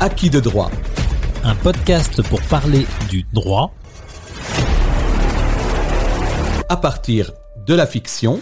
Acquis 0.00 0.30
de 0.30 0.38
droit. 0.38 0.70
Un 1.42 1.56
podcast 1.56 2.22
pour 2.28 2.40
parler 2.42 2.86
du 3.10 3.24
droit 3.32 3.72
à 6.68 6.76
partir 6.76 7.32
de 7.66 7.74
la 7.74 7.84
fiction 7.84 8.38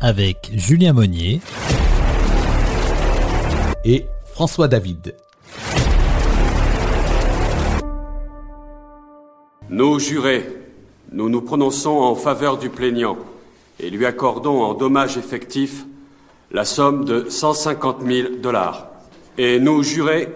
avec 0.00 0.50
Julien 0.54 0.94
Monnier 0.94 1.42
et 3.84 4.06
François 4.32 4.66
David. 4.66 5.14
Nos 9.68 9.98
jurés, 9.98 10.46
nous 11.12 11.28
nous 11.28 11.42
prononçons 11.42 11.98
en 11.98 12.14
faveur 12.14 12.56
du 12.56 12.70
plaignant 12.70 13.18
et 13.78 13.90
lui 13.90 14.06
accordons 14.06 14.62
en 14.62 14.72
dommages 14.72 15.18
effectifs 15.18 15.84
la 16.50 16.64
somme 16.64 17.04
de 17.04 17.26
150 17.28 18.02
000 18.06 18.28
dollars. 18.40 18.86
Et 19.38 19.60
nous 19.60 19.82
jurés, 19.82 20.28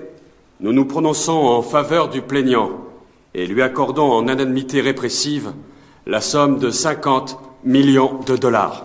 nous 0.61 0.75
nous 0.75 0.85
prononçons 0.85 1.33
en 1.33 1.63
faveur 1.63 2.11
du 2.11 2.21
plaignant 2.21 2.71
et 3.35 3.47
lui 3.47 3.63
accordons 3.63 4.13
en 4.13 4.29
indemnité 4.29 4.83
répressive 4.83 5.53
la 6.07 6.21
somme 6.21 6.59
de 6.59 6.71
50 6.71 7.39
millions 7.65 8.21
de 8.27 8.37
dollars. 8.37 8.85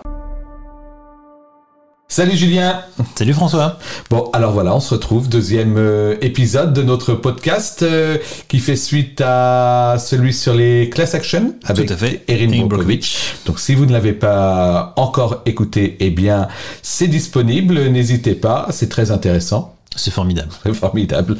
Salut 2.08 2.34
Julien 2.34 2.80
Salut 3.14 3.34
François 3.34 3.78
Bon, 4.08 4.30
alors 4.32 4.52
voilà, 4.52 4.74
on 4.74 4.80
se 4.80 4.94
retrouve, 4.94 5.28
deuxième 5.28 5.76
euh, 5.76 6.16
épisode 6.22 6.72
de 6.72 6.82
notre 6.82 7.12
podcast 7.12 7.82
euh, 7.82 8.16
qui 8.48 8.60
fait 8.60 8.76
suite 8.76 9.20
à 9.22 9.96
celui 9.98 10.32
sur 10.32 10.54
les 10.54 10.88
class 10.88 11.14
action 11.14 11.56
avec 11.64 11.88
Tout 11.88 11.92
à 11.92 11.96
fait. 11.98 12.24
Erin 12.28 12.64
Brockovich. 12.64 13.34
Donc 13.44 13.58
si 13.58 13.74
vous 13.74 13.84
ne 13.84 13.92
l'avez 13.92 14.14
pas 14.14 14.94
encore 14.96 15.42
écouté, 15.44 15.98
eh 16.00 16.08
bien 16.08 16.48
c'est 16.80 17.08
disponible, 17.08 17.74
n'hésitez 17.90 18.34
pas, 18.34 18.68
c'est 18.70 18.88
très 18.88 19.10
intéressant. 19.10 19.75
C'est 19.94 20.10
formidable. 20.10 20.50
C'est 20.62 20.74
formidable. 20.74 21.36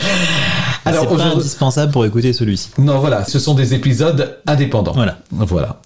Alors, 0.84 1.06
c'est 1.10 1.16
pas 1.16 1.24
indispensable 1.24 1.92
pour 1.92 2.04
écouter 2.04 2.32
celui-ci. 2.32 2.70
Non, 2.78 2.98
voilà, 3.00 3.24
ce 3.24 3.38
sont 3.38 3.54
des 3.54 3.74
épisodes 3.74 4.38
indépendants. 4.46 4.92
Voilà. 4.92 5.18
Voilà. 5.30 5.80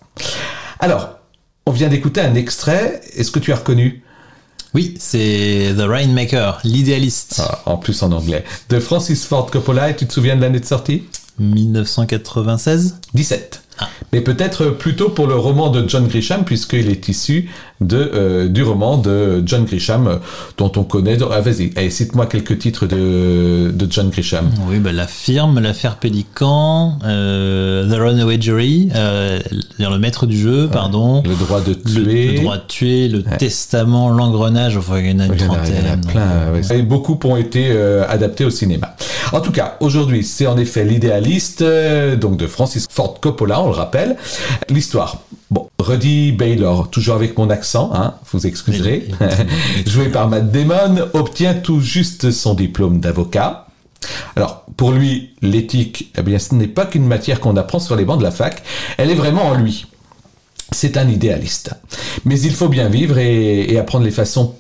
Alors, 0.79 1.19
on 1.67 1.73
vient 1.73 1.89
d'écouter 1.89 2.21
un 2.21 2.35
extrait. 2.35 3.01
Est-ce 3.17 3.31
que 3.31 3.39
tu 3.39 3.53
as 3.53 3.57
reconnu? 3.57 4.03
Oui, 4.73 4.95
c'est 5.01 5.75
The 5.77 5.81
Rainmaker, 5.83 6.61
l'idéaliste. 6.63 7.43
Ah, 7.45 7.61
En 7.67 7.77
plus 7.77 8.03
en 8.05 8.13
anglais. 8.13 8.45
De 8.69 8.79
Francis 8.79 9.25
Ford 9.25 9.51
Coppola, 9.51 9.91
et 9.91 9.97
tu 9.97 10.07
te 10.07 10.13
souviens 10.13 10.37
de 10.37 10.43
l'année 10.43 10.61
de 10.61 10.65
sortie? 10.65 11.05
1996 11.41 12.97
17. 13.15 13.63
Ah. 13.83 13.89
Mais 14.13 14.21
peut-être 14.21 14.67
plutôt 14.67 15.09
pour 15.09 15.27
le 15.27 15.35
roman 15.35 15.71
de 15.71 15.89
John 15.89 16.07
Grisham, 16.07 16.45
puisqu'il 16.45 16.91
est 16.91 17.09
issu 17.09 17.49
de, 17.81 17.97
euh, 18.15 18.47
du 18.49 18.63
roman 18.63 18.99
de 18.99 19.43
John 19.47 19.65
Grisham, 19.65 20.07
euh, 20.07 20.17
dont 20.59 20.71
on 20.77 20.83
connaît. 20.85 21.17
Ah, 21.31 21.41
vas-y, 21.41 21.71
allez, 21.77 21.89
cite-moi 21.89 22.27
quelques 22.27 22.59
titres 22.59 22.85
de, 22.87 23.71
de 23.73 23.87
John 23.91 24.11
Grisham. 24.11 24.51
Oui, 24.69 24.81
bah, 24.81 24.93
la 24.93 25.07
firme, 25.07 25.61
l'affaire 25.61 25.97
Pélican, 25.97 26.99
euh, 27.07 27.89
The 27.91 27.99
Runaway 27.99 28.39
Jury, 28.39 28.91
euh, 28.95 29.39
le 29.79 29.99
maître 29.99 30.27
du 30.27 30.39
jeu, 30.39 30.69
pardon, 30.71 31.23
Le 31.25 31.35
droit 31.37 31.63
de 31.63 31.73
tuer. 31.73 32.33
le 32.35 32.41
droit 32.43 32.59
de 32.59 32.67
tuer, 32.69 33.09
le 33.09 33.23
testament, 33.23 34.11
l'engrenage, 34.11 34.77
enfin 34.77 34.99
il 34.99 35.11
y 35.11 35.15
en 35.15 35.21
a 35.21 35.27
une 35.27 35.37
trentaine. 35.37 35.75
il 35.79 35.87
y 35.87 35.91
en 35.91 35.95
a 35.95 35.97
plein. 35.97 36.53
ouais. 36.53 36.79
Et 36.79 36.83
beaucoup 36.83 37.19
ont 37.25 37.37
été 37.37 37.71
adaptés 38.09 38.45
au 38.45 38.51
cinéma. 38.51 38.95
En 39.33 39.41
tout 39.41 39.53
cas, 39.53 39.77
aujourd'hui, 39.81 40.25
c'est 40.25 40.47
en 40.47 40.59
effet 40.59 40.85
l'idéaliste, 40.85 41.63
euh, 41.63 42.17
donc 42.17 42.37
de 42.37 42.47
Francis 42.47 42.87
Ford 42.91 43.21
Coppola, 43.21 43.61
on 43.61 43.67
le 43.67 43.75
rappelle. 43.75 44.17
L'histoire. 44.69 45.23
Bon, 45.51 45.69
Rudy 45.79 46.33
Baylor, 46.33 46.91
toujours 46.91 47.15
avec 47.15 47.39
mon 47.39 47.51
accent, 47.51 47.91
hein, 47.95 48.15
vous 48.33 48.47
excuserez, 48.47 49.09
joué 49.87 50.09
par 50.09 50.29
Matt 50.29 50.51
Damon, 50.51 51.09
obtient 51.13 51.55
tout 51.55 51.81
juste 51.81 52.31
son 52.31 52.55
diplôme 52.55 53.01
d'avocat. 53.01 53.67
Alors, 54.35 54.65
pour 54.77 54.93
lui, 54.93 55.35
l'éthique, 55.43 56.13
eh 56.17 56.23
bien, 56.23 56.39
ce 56.39 56.55
n'est 56.55 56.69
pas 56.69 56.87
qu'une 56.87 57.07
matière 57.07 57.41
qu'on 57.41 57.57
apprend 57.57 57.79
sur 57.79 57.97
les 57.97 58.05
bancs 58.05 58.19
de 58.19 58.25
la 58.25 58.31
fac, 58.31 58.63
elle 58.97 59.11
est 59.11 59.17
vraiment 59.17 59.47
en 59.47 59.55
lui. 59.55 59.87
C'est 60.73 60.97
un 60.97 61.09
idéaliste. 61.09 61.73
Mais 62.25 62.41
il 62.41 62.53
faut 62.53 62.69
bien 62.69 62.89
vivre 62.89 63.19
et, 63.19 63.73
et 63.73 63.79
apprendre 63.79 64.05
les 64.05 64.13
façons 64.13 64.55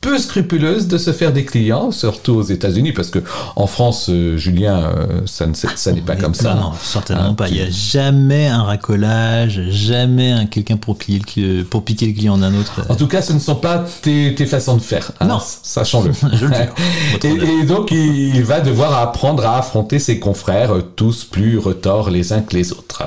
peu 0.00 0.18
scrupuleuses 0.18 0.86
de 0.86 0.98
se 0.98 1.12
faire 1.12 1.32
des 1.32 1.44
clients, 1.44 1.90
surtout 1.90 2.34
aux 2.34 2.42
États-Unis, 2.42 2.92
parce 2.92 3.10
que 3.10 3.18
en 3.56 3.66
France, 3.66 4.08
euh, 4.08 4.36
Julien, 4.36 4.76
euh, 4.84 5.06
ça 5.26 5.46
ne 5.46 5.54
ça 5.54 5.92
n'est 5.92 6.00
pas 6.00 6.14
mais 6.14 6.20
comme 6.20 6.34
ça. 6.34 6.54
Non, 6.54 6.70
certainement 6.80 7.30
Ah, 7.30 7.34
pas. 7.34 7.48
Il 7.48 7.54
n'y 7.54 7.62
a 7.62 7.70
jamais 7.70 8.46
un 8.46 8.62
racolage, 8.62 9.62
jamais 9.70 10.30
un 10.30 10.46
quelqu'un 10.46 10.76
pour, 10.76 10.96
cli- 10.96 11.64
pour 11.64 11.82
piquer 11.84 12.06
le 12.06 12.12
client 12.12 12.38
d'un 12.38 12.54
autre. 12.54 12.82
En 12.88 12.94
tout 12.94 13.08
cas, 13.08 13.20
ce 13.20 13.32
ne 13.32 13.40
sont 13.40 13.56
pas 13.56 13.84
tes, 14.02 14.32
tes 14.36 14.46
façons 14.46 14.76
de 14.76 14.82
faire. 14.82 15.10
hein, 15.18 15.26
Non. 15.26 15.40
Sachons-le. 15.40 16.12
Je 16.34 16.46
le 16.46 16.54
honneur. 16.54 16.74
et, 17.24 17.28
et 17.62 17.64
donc, 17.64 17.90
il, 17.90 18.36
il 18.36 18.44
va 18.44 18.60
devoir 18.60 18.96
apprendre 18.98 19.44
à 19.44 19.58
affronter 19.58 19.98
ses 19.98 20.20
confrères, 20.20 20.72
euh, 20.72 20.82
tous 20.94 21.24
plus 21.24 21.58
retors 21.58 22.10
les 22.10 22.32
uns 22.32 22.42
que 22.42 22.54
les 22.54 22.70
autres. 22.72 23.02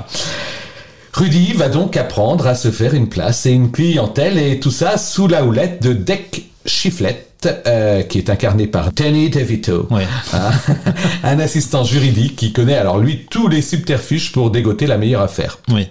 Rudy 1.12 1.54
va 1.54 1.68
donc 1.68 1.96
apprendre 1.96 2.46
à 2.46 2.54
se 2.54 2.70
faire 2.70 2.94
une 2.94 3.08
place 3.08 3.44
et 3.46 3.50
une 3.50 3.70
clientèle, 3.72 4.38
et 4.38 4.60
tout 4.60 4.70
ça 4.70 4.96
sous 4.98 5.26
la 5.26 5.44
houlette 5.44 5.82
de 5.82 5.92
Deck 5.92 6.49
Shiflett, 6.66 7.48
euh, 7.66 8.02
qui 8.02 8.18
est 8.18 8.30
incarné 8.30 8.66
par 8.66 8.92
Danny 8.92 9.30
DeVito. 9.30 9.88
Hein, 10.32 10.50
un 11.24 11.38
assistant 11.38 11.84
juridique 11.84 12.36
qui 12.36 12.52
connaît 12.52 12.76
alors 12.76 12.98
lui 12.98 13.26
tous 13.30 13.48
les 13.48 13.62
subterfuges 13.62 14.32
pour 14.32 14.50
dégoter 14.50 14.86
la 14.86 14.98
meilleure 14.98 15.22
affaire. 15.22 15.58
Oui. 15.68 15.88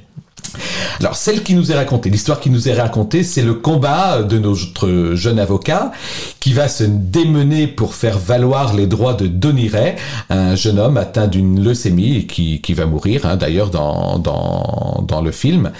Alors, 0.99 1.15
celle 1.15 1.43
qui 1.43 1.53
nous 1.53 1.71
est 1.71 1.75
racontée, 1.75 2.09
l'histoire 2.09 2.39
qui 2.39 2.49
nous 2.49 2.67
est 2.67 2.73
racontée, 2.73 3.23
c'est 3.23 3.41
le 3.41 3.53
combat 3.53 4.23
de 4.23 4.37
notre 4.37 5.13
jeune 5.15 5.39
avocat 5.39 5.91
qui 6.39 6.53
va 6.53 6.67
se 6.67 6.83
démener 6.83 7.67
pour 7.67 7.95
faire 7.95 8.17
valoir 8.17 8.73
les 8.73 8.87
droits 8.87 9.13
de 9.13 9.27
Donny 9.27 9.69
Ray, 9.69 9.95
un 10.29 10.55
jeune 10.55 10.79
homme 10.79 10.97
atteint 10.97 11.27
d'une 11.27 11.63
leucémie 11.63 12.17
et 12.17 12.25
qui, 12.25 12.61
qui 12.61 12.73
va 12.73 12.85
mourir, 12.85 13.25
hein, 13.25 13.35
d'ailleurs, 13.35 13.69
dans, 13.69 14.19
dans, 14.19 15.03
dans 15.07 15.21
le 15.21 15.31
film, 15.31 15.71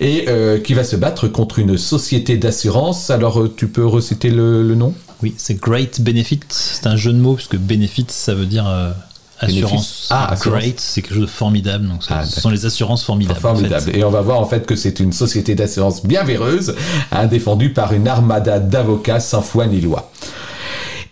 et 0.00 0.26
euh, 0.28 0.58
qui 0.60 0.74
va 0.74 0.84
se 0.84 0.96
battre 0.96 1.28
contre 1.28 1.58
une 1.58 1.78
société 1.78 2.36
d'assurance. 2.36 3.10
Alors, 3.10 3.40
euh, 3.40 3.54
tu 3.54 3.68
peux 3.68 3.86
reciter 3.86 4.30
le, 4.30 4.74
nom? 4.74 4.94
Oui, 5.22 5.34
c'est 5.38 5.58
Great 5.58 6.00
Benefit. 6.00 6.40
C'est 6.48 6.86
un 6.86 6.96
jeu 6.96 7.12
de 7.12 7.18
mots, 7.18 7.34
puisque 7.34 7.56
Benefit, 7.56 8.06
ça 8.08 8.34
veut 8.34 8.46
dire 8.46 8.66
euh. 8.68 8.90
Assurance. 9.38 10.08
Ah, 10.10 10.32
assurance. 10.32 10.60
Great, 10.60 10.80
c'est 10.80 11.02
quelque 11.02 11.14
chose 11.14 11.22
de 11.22 11.26
formidable. 11.30 11.86
Donc, 11.88 12.02
ce- 12.02 12.08
Ah, 12.12 12.24
ce 12.24 12.40
sont 12.40 12.50
les 12.50 12.66
assurances 12.66 13.04
formidables. 13.04 13.38
en 13.38 13.40
Formidable. 13.40 13.82
fait. 13.92 13.98
Et 13.98 14.04
on 14.04 14.10
va 14.10 14.20
voir 14.22 14.40
en 14.40 14.46
fait 14.46 14.66
que 14.66 14.76
c'est 14.76 15.00
une 15.00 15.12
société 15.12 15.54
d'assurance 15.54 16.04
bien 16.04 16.24
véreuse, 16.24 16.74
hein, 17.12 17.26
défendue 17.26 17.72
par 17.72 17.92
une 17.92 18.08
armada 18.08 18.58
d'avocats 18.58 19.20
sans 19.20 19.42
foi 19.42 19.66
ni 19.66 19.80
loi. 19.80 20.10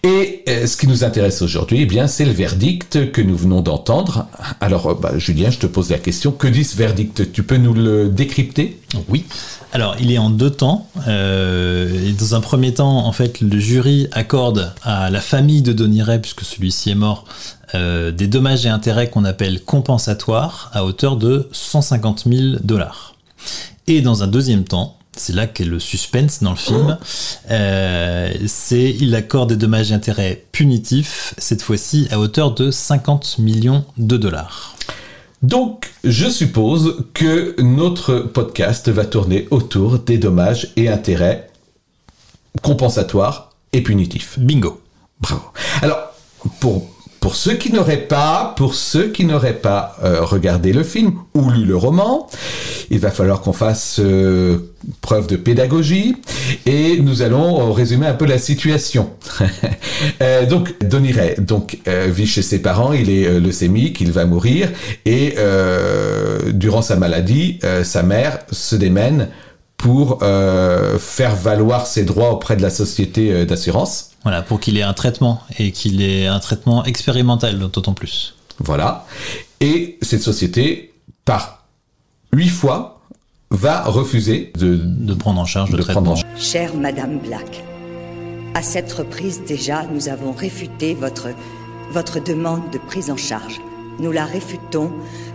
Et 0.07 0.43
euh, 0.51 0.67
ce 0.67 0.77
qui 0.77 0.87
nous 0.87 1.03
intéresse 1.03 1.41
aujourd'hui, 1.41 1.81
eh 1.81 1.87
bien, 1.87 2.07
c'est 2.09 2.27
le 2.27 2.31
verdict 2.33 3.11
que 3.11 3.23
nous 3.23 3.37
venons 3.37 3.63
d'entendre. 3.63 4.27
Alors, 4.61 4.87
euh, 4.91 4.95
bah, 4.95 5.13
Julien, 5.17 5.49
je 5.49 5.57
te 5.59 5.67
pose 5.67 5.89
la 5.89 5.97
question. 5.99 6.31
Que 6.31 6.47
dit 6.47 6.63
ce 6.65 6.77
verdict? 6.77 7.33
Tu 7.33 7.43
peux 7.43 7.57
nous 7.57 7.73
le 7.73 8.11
décrypter? 8.11 8.79
Oui. 9.09 9.25
Alors, 9.73 9.97
il 9.99 10.13
est 10.13 10.19
en 10.19 10.29
deux 10.29 10.51
temps. 10.51 10.87
Euh, 11.09 11.89
et 12.11 12.13
dans 12.13 12.35
un 12.35 12.41
premier 12.41 12.75
temps, 12.75 13.07
en 13.07 13.13
fait, 13.13 13.41
le 13.41 13.59
jury 13.59 14.07
accorde 14.13 14.75
à 14.83 15.09
la 15.09 15.23
famille 15.23 15.63
de 15.63 15.73
Donny 15.73 16.03
Ray, 16.03 16.19
puisque 16.19 16.43
celui-ci 16.43 16.91
est 16.91 16.95
mort, 16.95 17.25
euh, 17.75 18.11
des 18.11 18.27
dommages 18.27 18.67
et 18.67 18.69
intérêts 18.69 19.11
qu'on 19.11 19.25
appelle 19.25 19.63
compensatoires 19.63 20.71
à 20.73 20.85
hauteur 20.85 21.17
de 21.17 21.49
150 21.53 22.25
000 22.27 22.57
dollars. 22.63 23.15
Et 23.87 24.01
dans 24.01 24.23
un 24.23 24.27
deuxième 24.27 24.65
temps, 24.65 24.97
c'est 25.17 25.35
là 25.35 25.47
qu'est 25.47 25.65
le 25.65 25.79
suspense 25.79 26.43
dans 26.43 26.51
le 26.51 26.57
film, 26.57 26.99
euh, 27.51 28.33
c'est 28.47 28.91
il 28.91 29.15
accorde 29.15 29.51
des 29.51 29.57
dommages 29.57 29.93
et 29.93 29.95
intérêts 29.95 30.45
punitifs, 30.53 31.35
cette 31.39 31.63
fois-ci 31.63 32.09
à 32.11 32.19
hauteur 32.19 32.55
de 32.55 32.71
50 32.71 33.39
millions 33.39 33.85
de 33.97 34.17
dollars. 34.17 34.77
Donc, 35.43 35.93
je 36.05 36.29
suppose 36.29 37.05
que 37.13 37.55
notre 37.61 38.21
podcast 38.21 38.89
va 38.89 39.05
tourner 39.05 39.47
autour 39.51 39.99
des 39.99 40.17
dommages 40.17 40.73
et 40.77 40.89
intérêts 40.89 41.51
compensatoires 42.63 43.51
et 43.73 43.83
punitifs. 43.83 44.39
Bingo. 44.39 44.81
Bravo. 45.21 45.43
Alors, 45.83 45.99
pour, 46.61 46.94
pour 47.35 47.41
ceux 47.41 47.57
qui 47.57 47.73
n'auraient 47.73 48.07
pas, 48.07 48.55
pour 48.57 48.77
ceux 48.77 49.09
qui 49.09 49.25
n'auraient 49.25 49.59
pas 49.59 49.97
euh, 50.05 50.21
regardé 50.23 50.73
le 50.73 50.85
film 50.85 51.15
ou 51.35 51.51
lu 51.51 51.65
le 51.65 51.77
roman, 51.77 52.29
il 52.91 53.01
va 53.01 53.11
falloir 53.11 53.41
qu'on 53.41 53.53
fasse 53.53 53.99
euh, 53.99 54.59
preuve 55.01 55.27
de 55.27 55.35
pédagogie 55.35 56.15
et 56.65 57.01
nous 57.01 57.23
allons 57.23 57.61
euh, 57.61 57.73
résumer 57.73 58.07
un 58.07 58.15
peu 58.15 58.25
la 58.25 58.39
situation. 58.39 59.11
Euh, 60.21 60.45
donc, 60.47 60.75
Donny 60.85 61.13
Ray 61.13 61.35
donc, 61.39 61.79
euh, 61.89 62.09
vit 62.13 62.27
chez 62.27 62.43
ses 62.43 62.61
parents, 62.61 62.93
il 62.93 63.11
est 63.11 63.27
euh, 63.27 63.41
leucémique, 63.41 64.01
il 64.01 64.13
va 64.13 64.27
mourir 64.27 64.71
et 65.07 65.35
euh, 65.39 66.53
durant 66.53 66.83
sa 66.83 66.97
maladie, 66.97 67.59
euh, 67.65 67.85
sa 67.85 68.03
mère 68.03 68.41
se 68.51 68.77
démène 68.77 69.29
pour 69.85 70.21
euh, 70.23 70.99
faire 70.99 71.37
valoir 71.37 71.87
ses 71.87 72.05
droits 72.05 72.31
auprès 72.31 72.57
de 72.57 72.63
la 72.63 72.71
société 72.71 73.31
euh, 73.31 73.45
d'assurance. 73.45 74.13
Voilà, 74.23 74.41
pour 74.41 74.59
qu'il 74.59 74.79
ait 74.79 74.83
un 74.83 74.95
traitement 74.95 75.43
et 75.59 75.73
qu'il 75.73 76.01
ait 76.01 76.27
un 76.27 76.39
traitement 76.39 76.87
expérimental, 76.87 77.59
d'autant 77.59 77.93
plus. 77.93 78.35
Voilà. 78.59 79.05
Et 79.61 79.99
cette 80.01 80.23
société, 80.23 80.95
par 81.27 81.67
huit 82.33 82.49
fois, 82.49 83.03
va 83.51 83.83
refuser 83.83 84.53
de, 84.59 84.77
De 84.77 85.13
prendre 85.13 85.39
en 85.39 85.45
charge 85.45 85.71
le 85.71 85.77
de 85.77 85.83
traitement. 85.83 86.01
prendre 86.01 86.13
en 86.13 86.17
charge. 86.23 86.41
Chère 86.43 86.75
Madame 86.75 87.19
Black, 87.19 87.63
À 88.55 88.63
cette 88.63 88.91
reprise 88.91 89.43
déjà, 89.47 89.85
nous 89.93 90.09
avons 90.09 90.33
réfuté 90.33 90.95
votre, 90.95 91.29
votre 91.93 92.25
demande 92.25 92.71
de 92.73 92.79
prise 92.79 93.11
en 93.11 93.19
charge. 93.19 93.61
Nous 93.99 94.13
la 94.13 94.25
réfutons 94.25 94.91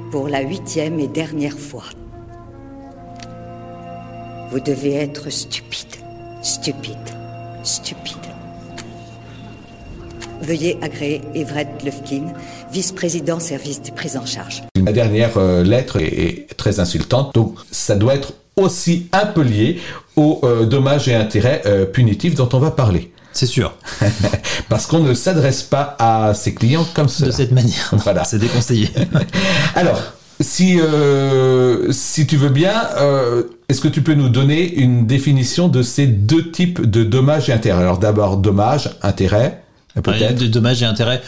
pour 0.10 0.28
la 0.28 0.42
huitième 0.42 1.00
et 1.00 1.08
dernière 1.08 1.60
fois. 1.60 1.84
Vous 4.52 4.60
devez 4.60 4.96
être 4.96 5.30
stupide, 5.30 5.96
stupide, 6.42 6.98
stupide. 7.64 8.16
Veuillez 10.42 10.80
agréer 10.82 11.22
Everett 11.36 11.68
Lufkin, 11.84 12.34
vice-président 12.72 13.40
service 13.40 13.82
de 13.84 13.92
prise 13.92 14.18
en 14.18 14.26
charge. 14.26 14.64
La 14.84 14.92
dernière 14.92 15.38
euh, 15.38 15.64
lettre 15.64 15.98
est, 16.02 16.08
est 16.08 16.58
très 16.58 16.80
insultante, 16.80 17.36
donc 17.36 17.60
ça 17.70 17.96
doit 17.96 18.16
être 18.16 18.34
aussi 18.56 19.08
un 19.12 19.28
peu 19.28 19.42
lié 19.42 19.80
aux 20.16 20.40
euh, 20.44 20.66
dommages 20.66 21.08
et 21.08 21.14
intérêts 21.14 21.62
euh, 21.68 21.86
punitifs 21.86 22.34
dont 22.34 22.50
on 22.54 22.60
va 22.60 22.72
parler. 22.72 23.12
C'est 23.32 23.46
sûr. 23.46 23.76
Parce 24.70 24.88
qu'on 24.88 25.00
ne 25.00 25.14
s'adresse 25.14 25.62
pas 25.62 25.96
à 26.00 26.34
ses 26.34 26.56
clients 26.56 26.88
comme 26.96 27.08
ça. 27.08 27.28
De 27.28 27.32
cette 27.32 27.52
manière. 27.52 27.94
Voilà. 28.04 28.24
C'est 28.24 28.40
déconseillé. 28.40 28.90
Alors, 29.76 30.02
si, 30.40 30.80
euh, 30.80 31.92
si 31.92 32.26
tu 32.28 32.38
veux 32.38 32.50
bien, 32.50 32.74
euh, 32.98 33.44
est-ce 33.68 33.82
que 33.82 33.88
tu 33.88 34.02
peux 34.02 34.14
nous 34.14 34.30
donner 34.30 34.74
une 34.76 35.06
définition 35.06 35.68
de 35.68 35.82
ces 35.82 36.08
deux 36.08 36.50
types 36.52 36.90
de 36.90 37.04
dommages 37.04 37.50
et 37.50 37.54
intérêts? 37.54 37.82
Alors 37.82 37.98
d'abord, 37.98 38.38
dommages, 38.38 38.90
intérêts, 39.02 39.64
Ouais, 39.96 40.02
peut-être. 40.02 40.36
de 40.40 40.48
dommages 40.48 40.82
et 40.82 40.86
intérêts. 40.86 41.22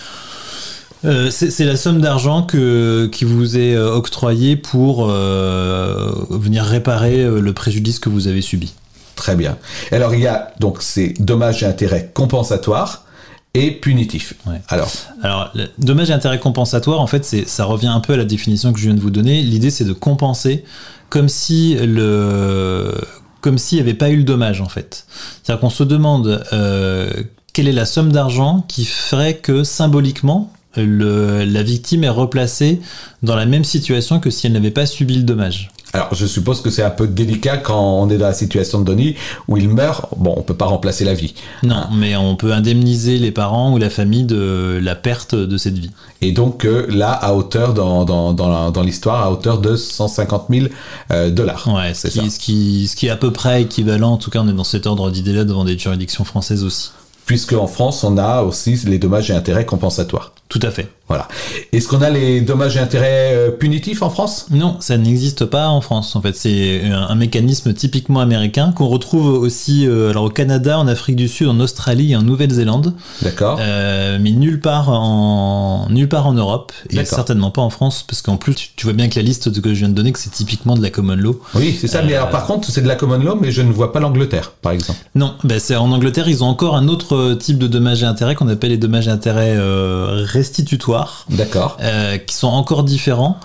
Euh, 1.03 1.29
c'est 1.31 1.49
c'est 1.49 1.65
la 1.65 1.77
somme 1.77 1.99
d'argent 1.99 2.43
que 2.43 3.09
qui 3.11 3.25
vous 3.25 3.57
est 3.57 3.73
euh, 3.75 3.91
octroyée 3.91 4.55
pour 4.55 5.07
euh, 5.09 6.11
venir 6.29 6.63
réparer 6.63 7.25
le 7.25 7.53
préjudice 7.53 7.97
que 7.99 8.07
vous 8.09 8.27
avez 8.27 8.41
subi. 8.41 8.73
Très 9.15 9.35
bien. 9.35 9.57
Alors 9.91 10.13
il 10.13 10.21
y 10.21 10.27
a 10.27 10.53
donc 10.59 10.81
ces 10.81 11.13
dommages 11.19 11.63
et 11.63 11.65
intérêts 11.65 12.11
compensatoires 12.13 13.05
et 13.53 13.71
punitifs. 13.71 14.33
Ouais. 14.45 14.61
Alors, 14.69 14.91
Alors, 15.21 15.51
le 15.53 15.67
dommage 15.77 16.09
et 16.09 16.13
intérêt 16.13 16.39
compensatoire, 16.39 17.01
en 17.01 17.07
fait, 17.07 17.25
c'est 17.25 17.47
ça 17.47 17.65
revient 17.65 17.87
un 17.87 17.99
peu 17.99 18.13
à 18.13 18.17
la 18.17 18.25
définition 18.25 18.71
que 18.71 18.79
je 18.79 18.85
viens 18.85 18.93
de 18.93 19.01
vous 19.01 19.09
donner. 19.09 19.41
L'idée, 19.41 19.71
c'est 19.71 19.83
de 19.83 19.93
compenser 19.93 20.63
comme 21.09 21.29
si 21.29 21.75
le 21.75 22.93
comme 23.41 23.57
s'il 23.57 23.77
n'y 23.77 23.81
avait 23.81 23.95
pas 23.95 24.09
eu 24.09 24.17
le 24.17 24.23
dommage, 24.23 24.61
en 24.61 24.69
fait. 24.69 25.05
C'est-à-dire 25.43 25.61
qu'on 25.61 25.71
se 25.71 25.83
demande 25.83 26.43
euh, 26.53 27.09
quelle 27.53 27.67
est 27.67 27.73
la 27.73 27.85
somme 27.85 28.11
d'argent 28.11 28.63
qui 28.67 28.85
ferait 28.85 29.37
que 29.37 29.63
symboliquement 29.63 30.53
le, 30.77 31.43
la 31.43 31.63
victime 31.63 32.03
est 32.03 32.09
replacée 32.09 32.79
dans 33.23 33.35
la 33.35 33.45
même 33.45 33.63
situation 33.63 34.19
que 34.19 34.29
si 34.29 34.47
elle 34.47 34.53
n'avait 34.53 34.71
pas 34.71 34.85
subi 34.85 35.15
le 35.17 35.23
dommage. 35.23 35.71
Alors 35.93 36.13
je 36.13 36.25
suppose 36.25 36.61
que 36.61 36.69
c'est 36.69 36.83
un 36.83 36.89
peu 36.89 37.07
délicat 37.07 37.57
quand 37.57 37.79
on 37.79 38.09
est 38.09 38.17
dans 38.17 38.27
la 38.27 38.33
situation 38.33 38.79
de 38.79 38.85
Donnie 38.85 39.15
où 39.47 39.57
il 39.57 39.67
meurt. 39.69 40.05
Bon, 40.17 40.33
on 40.37 40.41
peut 40.41 40.55
pas 40.55 40.65
remplacer 40.65 41.03
la 41.03 41.13
vie. 41.13 41.33
Non, 41.63 41.87
mais 41.93 42.15
on 42.15 42.35
peut 42.35 42.53
indemniser 42.53 43.17
les 43.17 43.31
parents 43.31 43.73
ou 43.73 43.77
la 43.77 43.89
famille 43.89 44.23
de 44.23 44.79
la 44.81 44.95
perte 44.95 45.35
de 45.35 45.57
cette 45.57 45.77
vie. 45.77 45.91
Et 46.21 46.31
donc 46.31 46.65
euh, 46.65 46.85
là, 46.89 47.11
à 47.11 47.33
hauteur 47.33 47.73
dans, 47.73 48.05
dans, 48.05 48.33
dans, 48.33 48.83
l'histoire, 48.83 49.23
à 49.23 49.31
hauteur 49.31 49.59
de 49.59 49.75
150 49.75 50.45
000 50.49 50.67
euh, 51.11 51.29
dollars. 51.29 51.67
Ouais, 51.73 51.93
ce 51.93 52.09
c'est 52.09 52.11
ça. 52.11 52.21
qui, 52.21 52.31
ce, 52.31 52.39
qui, 52.39 52.87
ce 52.87 52.95
qui 52.95 53.07
est 53.07 53.11
à 53.11 53.17
peu 53.17 53.31
près 53.31 53.63
équivalent, 53.63 54.11
en 54.11 54.17
tout 54.17 54.31
cas 54.31 54.39
on 54.39 54.47
est 54.47 54.53
dans 54.53 54.63
cet 54.63 54.85
ordre 54.87 55.11
d'idée-là 55.11 55.43
devant 55.43 55.65
des 55.65 55.77
juridictions 55.77 56.23
françaises 56.23 56.63
aussi. 56.63 56.91
Puisque 57.25 57.53
en 57.53 57.67
France, 57.67 58.03
on 58.03 58.17
a 58.17 58.41
aussi 58.41 58.75
les 58.87 58.97
dommages 58.97 59.29
et 59.29 59.33
intérêts 59.33 59.65
compensatoires. 59.65 60.33
Tout 60.51 60.59
à 60.63 60.69
fait. 60.69 60.89
Voilà. 61.07 61.27
Est-ce 61.71 61.87
qu'on 61.87 62.01
a 62.01 62.09
les 62.09 62.41
dommages 62.41 62.75
et 62.75 62.79
intérêts 62.79 63.31
euh, 63.33 63.51
punitifs 63.51 64.01
en 64.01 64.09
France? 64.09 64.47
Non, 64.51 64.77
ça 64.81 64.97
n'existe 64.97 65.45
pas 65.45 65.67
en 65.69 65.79
France. 65.79 66.15
En 66.15 66.21
fait, 66.21 66.35
c'est 66.35 66.83
un, 66.85 67.07
un 67.07 67.15
mécanisme 67.15 67.73
typiquement 67.73 68.19
américain 68.19 68.73
qu'on 68.75 68.87
retrouve 68.87 69.27
aussi 69.27 69.87
euh, 69.87 70.09
alors 70.09 70.25
au 70.25 70.29
Canada, 70.29 70.77
en 70.77 70.87
Afrique 70.87 71.15
du 71.15 71.29
Sud, 71.29 71.47
en 71.47 71.59
Australie 71.61 72.11
et 72.11 72.15
en 72.17 72.21
Nouvelle-Zélande, 72.21 72.93
D'accord. 73.21 73.59
euh, 73.61 74.19
mais 74.21 74.31
nulle 74.31 74.59
part 74.59 74.89
en 74.89 75.87
nulle 75.89 76.09
part 76.09 76.27
en 76.27 76.33
Europe 76.33 76.73
et 76.89 77.03
certainement 77.05 77.51
pas 77.51 77.61
en 77.61 77.69
France, 77.69 78.03
parce 78.07 78.21
qu'en 78.21 78.35
plus 78.37 78.55
tu, 78.55 78.67
tu 78.75 78.85
vois 78.85 78.93
bien 78.93 79.07
que 79.07 79.15
la 79.15 79.23
liste 79.23 79.61
que 79.61 79.73
je 79.73 79.79
viens 79.79 79.89
de 79.89 79.93
donner, 79.93 80.11
que 80.11 80.19
c'est 80.19 80.31
typiquement 80.31 80.75
de 80.75 80.81
la 80.81 80.89
common 80.89 81.15
law. 81.15 81.41
Oui, 81.55 81.77
c'est 81.79 81.87
ça. 81.87 82.01
Mais 82.01 82.15
alors, 82.15 82.29
par 82.29 82.45
contre, 82.45 82.69
c'est 82.69 82.81
de 82.81 82.87
la 82.87 82.95
common 82.95 83.17
law, 83.17 83.37
mais 83.39 83.51
je 83.51 83.61
ne 83.61 83.71
vois 83.71 83.93
pas 83.93 84.01
l'Angleterre, 84.01 84.51
par 84.61 84.73
exemple. 84.73 84.99
Non, 85.15 85.35
ben 85.45 85.59
c'est 85.59 85.77
en 85.77 85.91
Angleterre, 85.91 86.27
ils 86.27 86.43
ont 86.43 86.47
encore 86.47 86.75
un 86.75 86.89
autre 86.89 87.15
euh, 87.15 87.35
type 87.35 87.57
de 87.57 87.67
dommages 87.67 88.03
et 88.03 88.05
intérêts 88.05 88.35
qu'on 88.35 88.49
appelle 88.49 88.71
les 88.71 88.77
dommages 88.77 89.07
et 89.07 89.11
intérêts 89.11 89.55
euh, 89.57 90.25
restitutoires. 90.41 91.25
D'accord. 91.29 91.77
euh, 91.81 92.17
qui 92.17 92.35
sont 92.35 92.47
encore 92.61 92.83
différents, 92.83 93.37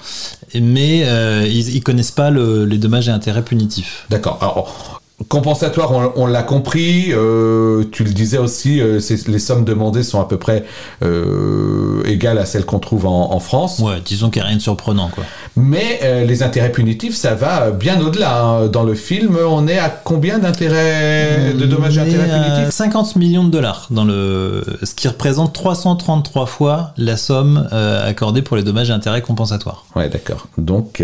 mais 0.54 1.02
euh, 1.04 1.46
ils, 1.46 1.76
ils 1.76 1.82
connaissent 1.82 2.10
pas 2.22 2.31
le- 2.31 2.64
les 2.64 2.78
dommages 2.78 3.08
et 3.08 3.12
intérêts 3.12 3.43
punitifs. 3.44 4.06
D'accord. 4.10 4.38
Alors, 4.40 5.00
compensatoire, 5.28 5.92
on, 5.92 6.12
on 6.16 6.26
l'a 6.26 6.42
compris. 6.42 7.06
euh, 7.12 7.84
tu 7.90 8.04
le 8.04 8.10
disais 8.10 8.38
aussi, 8.38 8.80
euh, 8.80 9.00
les 9.28 9.38
sommes 9.38 9.64
demandées 9.64 10.02
sont 10.02 10.20
à 10.20 10.28
peu 10.28 10.36
près 10.36 10.64
euh, 11.02 12.02
égales 12.04 12.38
à 12.38 12.44
celles 12.46 12.64
qu'on 12.66 12.78
trouve 12.78 13.06
en, 13.06 13.32
en 13.32 13.40
France. 13.40 13.78
Ouais, 13.78 13.96
disons 14.04 14.30
qu'il 14.30 14.40
n'y 14.40 14.44
a 14.44 14.48
rien 14.48 14.56
de 14.58 14.62
surprenant, 14.62 15.08
quoi. 15.08 15.24
Mais 15.56 16.24
les 16.26 16.42
intérêts 16.42 16.70
punitifs, 16.70 17.14
ça 17.16 17.34
va 17.34 17.70
bien 17.70 18.00
au-delà. 18.00 18.42
hein. 18.42 18.66
Dans 18.68 18.82
le 18.82 18.94
film, 18.94 19.38
on 19.48 19.66
est 19.66 19.78
à 19.78 19.88
combien 19.88 20.38
d'intérêts, 20.38 21.54
de 21.54 21.64
dommages 21.64 21.96
et 21.96 22.02
intérêts 22.02 22.28
punitifs? 22.28 22.74
50 22.74 23.16
millions 23.16 23.44
de 23.44 23.50
dollars, 23.50 23.86
dans 23.90 24.04
le, 24.04 24.64
ce 24.82 24.94
qui 24.94 25.08
représente 25.08 25.54
333 25.54 26.46
fois 26.46 26.92
la 26.98 27.16
somme 27.16 27.68
accordée 27.72 28.42
pour 28.42 28.56
les 28.56 28.62
dommages 28.62 28.90
et 28.90 28.92
intérêts 28.92 29.22
compensatoires. 29.22 29.86
Ouais, 29.96 30.08
d'accord. 30.10 30.46
Donc, 30.58 31.02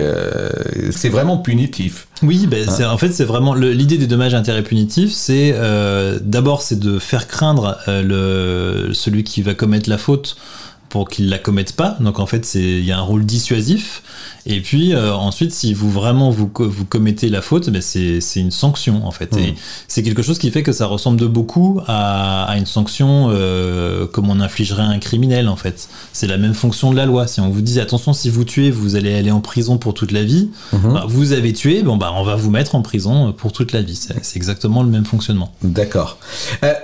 c'est 0.91 1.09
vraiment 1.09 1.39
punitif. 1.39 2.09
Oui, 2.23 2.47
ben, 2.47 2.69
c'est, 2.69 2.85
en 2.85 2.99
fait, 2.99 3.11
c'est 3.13 3.25
vraiment 3.25 3.55
l'idée 3.55 3.99
des 4.03 4.09
dommages 4.09 4.35
et 4.35 4.37
intérêts 4.37 4.63
punitifs. 4.63 5.13
C'est 5.13 5.53
euh, 5.55 6.19
d'abord, 6.23 6.63
c'est 6.63 6.79
de 6.79 6.99
faire 6.99 7.29
craindre 7.29 7.79
euh, 7.89 8.87
le, 8.89 8.95
celui 8.95 9.25
qui 9.25 9.43
va 9.43 9.55
commettre 9.55 9.89
la 9.89 9.99
faute 9.99 10.37
pour 10.93 11.09
qu'il 11.09 11.31
la 11.31 11.39
commette 11.39 11.75
pas. 11.75 11.97
Donc 12.01 12.21
en 12.21 12.27
fait, 12.27 12.55
il 12.55 12.85
y 12.85 12.93
a 12.93 12.99
un 12.99 13.03
rôle 13.03 13.25
dissuasif. 13.25 14.03
Et 14.45 14.61
puis 14.61 14.93
euh, 14.93 15.15
ensuite, 15.15 15.51
si 15.51 15.73
vous 15.73 15.91
vraiment 15.91 16.31
vous, 16.31 16.51
vous 16.55 16.85
commettez 16.85 17.31
la 17.31 17.41
faute, 17.41 17.71
ben 17.71 17.81
c'est 17.81 18.21
c'est 18.21 18.41
une 18.41 18.51
sanction 18.51 19.07
en 19.07 19.11
fait. 19.11 19.35
Et 19.39 19.55
c'est 19.89 20.03
quelque 20.03 20.21
chose 20.21 20.39
qui 20.39 20.51
fait 20.51 20.63
que 20.63 20.73
ça 20.73 20.85
ressemble 20.85 21.19
de 21.19 21.27
beaucoup 21.27 21.81
à, 21.87 22.45
à 22.45 22.59
une 22.59 22.67
sanction 22.67 23.29
euh, 23.31 24.07
comme 24.07 24.29
on 24.29 24.39
infligerait 24.39 24.83
à 24.83 24.87
un 24.89 24.99
criminel 24.99 25.49
en 25.49 25.57
fait. 25.57 25.89
C'est 26.13 26.27
la 26.27 26.37
même 26.37 26.53
fonction 26.53 26.91
de 26.91 26.97
la 26.99 27.07
loi. 27.07 27.27
Si 27.27 27.41
on 27.41 27.49
vous 27.49 27.63
dit 27.63 27.81
attention, 27.81 28.13
si 28.13 28.29
vous 28.29 28.45
tuez, 28.45 28.71
vous 28.71 28.95
allez 28.95 29.15
aller 29.15 29.31
en 29.31 29.41
prison 29.41 29.79
pour 29.79 29.95
toute 29.95 30.13
la 30.13 30.25
vie. 30.25 30.51
Bah, 30.73 31.07
vous 31.09 31.33
avez 31.33 31.55
tué, 31.55 31.83
bon 31.83 31.97
bah 31.97 32.13
on 32.15 32.23
va 32.23 32.37
vous 32.37 32.51
mettre 32.51 32.75
en 32.75 32.83
prison 32.83 33.33
pour 33.33 33.53
toute 33.53 33.73
la 33.73 33.81
vie. 33.81 33.97
C'est 33.97 34.37
exactement 34.37 34.83
le 34.83 34.91
même 34.91 35.07
fonctionnement. 35.07 35.55
D'accord. 35.63 36.19
Euh, 36.65 36.75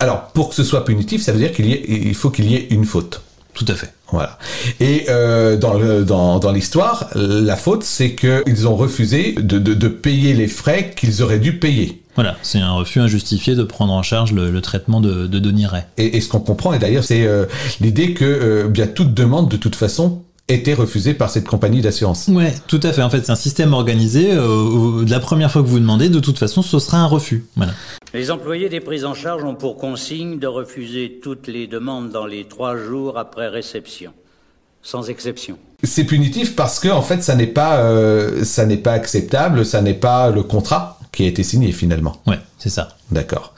alors, 0.00 0.28
pour 0.28 0.48
que 0.48 0.54
ce 0.56 0.64
soit 0.64 0.84
punitif, 0.84 1.22
ça 1.22 1.32
veut 1.32 1.38
dire 1.38 1.52
qu'il 1.52 2.14
faut 2.14 2.30
qu'il 2.30 2.50
y 2.50 2.54
ait 2.56 2.66
une 2.70 2.84
faute. 2.84 3.22
Tout 3.58 3.64
à 3.66 3.74
fait. 3.74 3.92
Voilà. 4.12 4.38
Et 4.78 5.06
euh, 5.08 5.56
dans 5.56 5.74
le- 5.74 6.04
dans, 6.04 6.38
dans 6.38 6.52
l'histoire, 6.52 7.08
la 7.16 7.56
faute, 7.56 7.82
c'est 7.82 8.14
qu'ils 8.14 8.68
ont 8.68 8.76
refusé 8.76 9.32
de, 9.32 9.58
de, 9.58 9.74
de 9.74 9.88
payer 9.88 10.32
les 10.32 10.46
frais 10.46 10.92
qu'ils 10.96 11.24
auraient 11.24 11.40
dû 11.40 11.58
payer. 11.58 12.00
Voilà, 12.14 12.36
c'est 12.42 12.60
un 12.60 12.70
refus 12.72 13.00
injustifié 13.00 13.56
de 13.56 13.64
prendre 13.64 13.92
en 13.92 14.02
charge 14.04 14.32
le, 14.32 14.50
le 14.50 14.60
traitement 14.60 15.00
de, 15.00 15.26
de 15.26 15.38
Denis 15.40 15.66
Ray. 15.66 15.82
Et, 15.96 16.16
et 16.16 16.20
ce 16.20 16.28
qu'on 16.28 16.38
comprend, 16.40 16.72
et 16.72 16.78
d'ailleurs, 16.78 17.02
c'est 17.04 17.26
euh, 17.26 17.46
l'idée 17.80 18.12
que 18.14 18.24
euh, 18.24 18.68
bien 18.68 18.86
toute 18.86 19.12
demande, 19.12 19.48
de 19.50 19.56
toute 19.56 19.74
façon, 19.76 20.22
était 20.48 20.74
refusée 20.74 21.14
par 21.14 21.30
cette 21.30 21.46
compagnie 21.46 21.80
d'assurance. 21.80 22.28
Ouais, 22.28 22.54
tout 22.66 22.80
à 22.82 22.92
fait. 22.92 23.02
En 23.02 23.10
fait, 23.10 23.24
c'est 23.24 23.32
un 23.32 23.36
système 23.36 23.72
organisé. 23.74 24.32
euh, 24.32 24.46
où 24.46 25.04
la 25.04 25.20
première 25.20 25.50
fois 25.50 25.62
que 25.62 25.66
vous 25.66 25.78
demandez, 25.78 26.08
de 26.08 26.20
toute 26.20 26.38
façon, 26.38 26.62
ce 26.62 26.78
sera 26.78 26.98
un 26.98 27.06
refus. 27.06 27.44
Voilà. 27.56 27.72
Les 28.14 28.30
employés 28.30 28.68
des 28.68 28.80
prises 28.80 29.04
en 29.04 29.14
charge 29.14 29.44
ont 29.44 29.54
pour 29.54 29.76
consigne 29.76 30.38
de 30.38 30.46
refuser 30.46 31.20
toutes 31.22 31.46
les 31.46 31.66
demandes 31.66 32.10
dans 32.10 32.26
les 32.26 32.44
trois 32.44 32.76
jours 32.76 33.18
après 33.18 33.48
réception, 33.48 34.12
sans 34.82 35.10
exception. 35.10 35.58
C'est 35.84 36.04
punitif 36.04 36.56
parce 36.56 36.80
que 36.80 36.88
en 36.88 37.02
fait, 37.02 37.22
ça 37.22 37.34
n'est 37.34 37.46
pas, 37.46 37.80
euh, 37.80 38.42
ça 38.44 38.66
n'est 38.66 38.78
pas 38.78 38.92
acceptable, 38.92 39.64
ça 39.64 39.82
n'est 39.82 39.94
pas 39.94 40.30
le 40.30 40.42
contrat 40.42 40.97
qui 41.18 41.24
a 41.24 41.26
été 41.26 41.42
signé 41.42 41.72
finalement. 41.72 42.14
Ouais, 42.28 42.38
c'est 42.58 42.68
ça. 42.68 42.90
D'accord. 43.10 43.52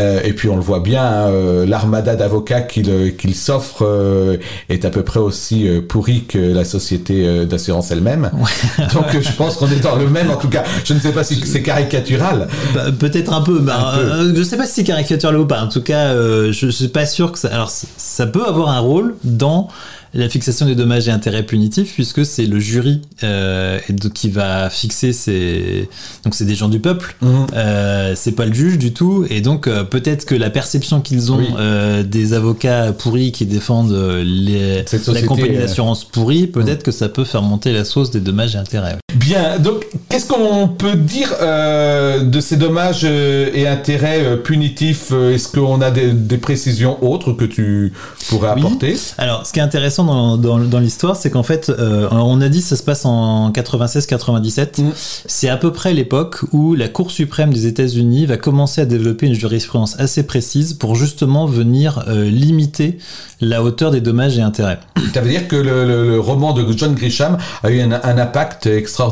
Euh, 0.00 0.20
et 0.24 0.32
puis 0.32 0.48
on 0.48 0.56
le 0.56 0.62
voit 0.62 0.80
bien, 0.80 1.00
hein, 1.00 1.28
euh, 1.28 1.64
l'armada 1.64 2.16
d'avocats 2.16 2.62
qu'il 2.62 2.90
euh, 2.90 3.10
qu'il 3.10 3.36
s'offre 3.36 3.86
euh, 3.86 4.38
est 4.68 4.84
à 4.84 4.90
peu 4.90 5.04
près 5.04 5.20
aussi 5.20 5.68
euh, 5.68 5.80
pourri 5.80 6.24
que 6.24 6.38
la 6.38 6.64
société 6.64 7.46
d'assurance 7.46 7.92
elle-même. 7.92 8.32
Donc 8.94 9.16
je 9.20 9.30
pense 9.36 9.58
qu'on 9.58 9.68
est 9.68 9.78
dans 9.78 9.94
le 9.94 10.08
même. 10.08 10.28
En 10.28 10.36
tout 10.36 10.48
cas, 10.48 10.64
je 10.84 10.92
ne 10.92 10.98
sais 10.98 11.12
pas 11.12 11.22
si 11.22 11.36
c'est 11.46 11.62
caricatural. 11.62 12.48
Bah, 12.74 12.86
Peut-être 12.98 13.32
un 13.32 13.42
peu. 13.42 13.60
Bah, 13.60 13.92
Un 13.94 13.96
peu. 13.96 14.34
je 14.34 14.42
sais 14.42 14.56
pas 14.56 14.66
si 14.66 14.72
c'est 14.72 14.84
caricatural 14.84 15.38
ou 15.38 15.46
pas. 15.46 15.62
En 15.62 15.68
tout 15.68 15.82
cas, 15.82 16.12
je, 16.16 16.68
suis 16.68 16.88
pas 16.88 17.06
sûr 17.06 17.30
que 17.30 17.38
ça. 17.38 17.46
Alors, 17.54 17.70
ça 17.70 18.26
peut 18.26 18.44
avoir 18.44 18.70
un 18.70 18.80
rôle 18.80 19.14
dans 19.22 19.68
la 20.14 20.28
fixation 20.28 20.66
des 20.66 20.74
dommages 20.74 21.08
et 21.08 21.10
intérêts 21.10 21.42
punitifs, 21.42 21.92
puisque 21.94 22.24
c'est 22.24 22.46
le 22.46 22.58
jury 22.60 23.02
euh, 23.22 23.78
qui 24.14 24.30
va 24.30 24.70
fixer 24.70 25.12
ces. 25.12 25.88
Donc, 26.24 26.34
c'est 26.34 26.44
des 26.44 26.54
gens 26.54 26.68
du 26.68 26.80
peuple. 26.80 27.16
Mhm. 27.20 27.46
Euh, 27.54 28.12
c'est 28.16 28.32
pas 28.32 28.46
le 28.46 28.54
juge 28.54 28.78
du 28.78 28.92
tout. 28.92 29.26
Et 29.28 29.40
donc, 29.40 29.66
euh, 29.66 29.84
peut-être 29.84 30.24
que 30.24 30.34
la 30.34 30.50
perception 30.50 31.00
qu'ils 31.00 31.32
ont 31.32 31.38
Oui. 31.38 31.48
euh, 31.58 32.02
des 32.02 32.32
avocats 32.32 32.92
pourris 32.92 33.32
qui 33.32 33.44
défendent 33.46 33.92
les, 33.92 34.84
la 35.08 35.22
compagnie 35.22 35.56
d'assurance 35.56 36.04
pourrie, 36.04 36.46
peut-être 36.46 36.82
que 36.82 36.92
ça 36.92 37.08
peut 37.08 37.24
faire 37.24 37.42
monter 37.42 37.72
la 37.72 37.84
sauce 37.84 38.10
des 38.10 38.20
dommages 38.20 38.54
et 38.54 38.58
intérêts. 38.58 38.96
Bien, 39.24 39.58
donc 39.58 39.86
qu'est-ce 40.10 40.26
qu'on 40.26 40.68
peut 40.68 40.96
dire 40.96 41.34
euh, 41.40 42.24
de 42.24 42.40
ces 42.40 42.56
dommages 42.56 43.02
euh, 43.04 43.50
et 43.54 43.66
intérêts 43.66 44.22
euh, 44.22 44.36
punitifs 44.36 45.12
Est-ce 45.12 45.48
qu'on 45.48 45.80
a 45.80 45.90
des, 45.90 46.12
des, 46.12 46.36
précisions 46.36 47.02
autres 47.02 47.32
que 47.32 47.46
tu 47.46 47.94
pourrais 48.28 48.50
apporter? 48.50 48.92
Oui. 48.92 49.00
Alors, 49.16 49.46
ce 49.46 49.52
qui 49.54 49.60
est 49.60 49.62
intéressant 49.62 50.04
dans, 50.04 50.36
dans, 50.36 50.58
dans 50.58 50.78
l'histoire, 50.78 51.16
c'est 51.16 51.30
qu'en 51.30 51.42
fait, 51.42 51.70
euh, 51.70 52.06
on 52.10 52.40
a 52.42 52.50
dit 52.50 52.60
que 52.60 52.66
ça 52.66 52.76
se 52.76 52.82
passe 52.82 53.06
en 53.06 53.50
96-97. 53.50 54.82
Mm. 54.82 54.92
C'est 54.94 55.48
à 55.48 55.56
peu 55.56 55.72
près 55.72 55.94
l'époque 55.94 56.40
où 56.52 56.74
la 56.74 56.88
Cour 56.88 57.10
suprême 57.10 57.52
des 57.52 57.66
États-Unis 57.66 58.26
va 58.26 58.36
commencer 58.36 58.82
à 58.82 58.86
développer 58.86 59.26
une 59.26 59.34
jurisprudence 59.34 59.98
assez 59.98 60.24
précise 60.24 60.74
pour 60.74 60.96
justement 60.96 61.46
venir 61.46 62.04
euh, 62.08 62.24
limiter 62.24 62.98
la 63.40 63.62
hauteur 63.62 63.90
des 63.90 64.00
dommages 64.00 64.38
et 64.38 64.42
intérêts. 64.42 64.80
Ça 65.14 65.20
veut 65.20 65.30
dire 65.30 65.48
que 65.48 65.56
le, 65.56 65.86
le, 65.86 66.08
le 66.10 66.20
roman 66.20 66.52
de 66.52 66.64
John 66.76 66.94
Grisham 66.94 67.38
a 67.62 67.70
eu 67.70 67.80
un, 67.80 67.92
un 67.92 68.18
impact 68.18 68.66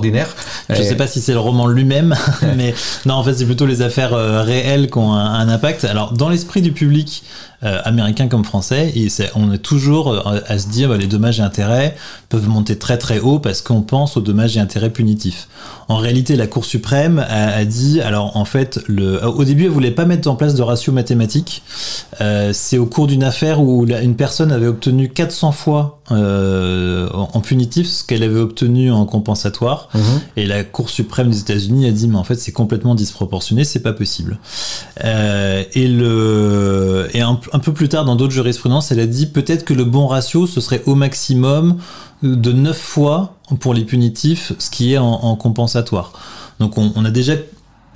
extraordinaire. 0.09 0.35
Je 0.68 0.82
ne 0.82 0.87
sais 0.87 0.97
pas 0.97 1.06
si 1.06 1.21
c'est 1.21 1.32
le 1.32 1.38
roman 1.38 1.66
lui-même, 1.66 2.14
mais 2.56 2.75
non, 3.06 3.14
en 3.14 3.25
fait, 3.25 3.35
c'est 3.35 3.47
plutôt 3.47 3.66
les 3.66 3.82
affaires 3.82 4.14
euh, 4.14 4.42
réelles 4.42 4.90
qui 4.90 4.99
ont 4.99 5.12
un, 5.12 5.35
un 5.35 5.49
impact. 5.49 5.85
Alors, 5.85 6.12
dans 6.12 6.28
l'esprit 6.28 6.62
du 6.62 6.73
public, 6.73 7.23
euh, 7.64 7.78
américain 7.85 8.28
comme 8.28 8.45
français, 8.45 8.92
et 8.97 9.09
on 9.35 9.52
est 9.52 9.59
toujours 9.59 10.12
euh, 10.12 10.40
à 10.47 10.59
se 10.59 10.69
dire 10.69 10.88
bah, 10.88 10.97
les 10.97 11.07
dommages 11.07 11.38
et 11.40 11.42
intérêts 11.42 11.97
peuvent 12.28 12.49
monter 12.49 12.78
très 12.78 12.99
très 12.99 13.21
haut 13.21 13.38
parce 13.38 13.62
qu'on 13.62 13.83
pense 13.83 14.16
aux 14.16 14.21
dommages 14.21 14.57
et 14.57 14.61
intérêts 14.61 14.90
punitifs. 14.90 15.49
En 15.88 15.97
réalité, 15.97 16.37
la 16.37 16.47
Cour 16.47 16.64
suprême 16.64 17.19
a, 17.19 17.49
a 17.54 17.64
dit, 17.64 18.00
alors 18.00 18.37
en 18.37 18.45
fait, 18.45 18.81
le, 18.87 19.25
au 19.26 19.45
début, 19.45 19.64
elle 19.64 19.71
voulait 19.71 19.90
pas 19.90 20.04
mettre 20.07 20.28
en 20.28 20.37
place 20.37 20.54
de 20.54 20.62
ratio 20.62 20.92
mathématique. 20.92 21.62
Euh, 22.21 22.50
c'est 22.52 22.78
au 22.78 22.87
cours 22.87 23.07
d'une 23.07 23.25
affaire 23.25 23.61
où 23.61 23.85
la, 23.85 24.00
une 24.00 24.16
personne 24.16 24.52
avait 24.52 24.66
obtenu 24.66 25.09
400 25.09 25.52
fois 25.52 25.99
euh, 26.11 27.09
en 27.12 27.40
punitif 27.40 27.87
ce 27.88 28.04
qu'elle 28.04 28.23
avait 28.23 28.40
obtenu 28.40 28.90
en 28.92 29.07
compensatoire, 29.07 29.88
Mhm. 29.95 30.00
et 30.37 30.47
la 30.47 30.64
Cour 30.64 30.90
suprême 30.90 31.31
des 31.31 31.38
États-Unis 31.40 31.87
a 31.87 31.92
dit, 31.92 32.09
mais 32.09 32.16
en 32.19 32.25
fait, 32.25 32.35
c'est 32.37 32.52
complètement 32.52 32.95
disproportionné, 32.95 33.64
c'est 33.64 33.81
pas 33.81 33.92
possible. 33.92 34.38
Euh, 35.04 35.62
et 35.75 35.88
le 35.88 37.09
et 37.14 37.21
un, 37.21 37.38
un 37.52 37.59
peu 37.59 37.73
plus 37.73 37.88
tard, 37.88 38.04
dans 38.04 38.16
d'autres 38.16 38.32
jurisprudences, 38.32 38.90
elle 38.92 39.00
a 39.00 39.06
dit 39.06 39.26
peut-être 39.26 39.64
que 39.64 39.75
le 39.75 39.85
bon 39.85 40.06
ratio, 40.06 40.47
ce 40.47 40.61
serait 40.61 40.82
au 40.87 40.94
maximum 40.94 41.78
de 42.23 42.52
9 42.52 42.76
fois 42.76 43.37
pour 43.61 43.75
les 43.75 43.85
punitifs, 43.85 44.52
ce 44.59 44.71
qui 44.71 44.94
est 44.94 44.99
en, 44.99 45.04
en 45.06 45.37
compensatoire. 45.37 46.12
Donc 46.61 46.78
on, 46.78 46.92
on, 46.97 47.04
a 47.04 47.11
déjà 47.11 47.35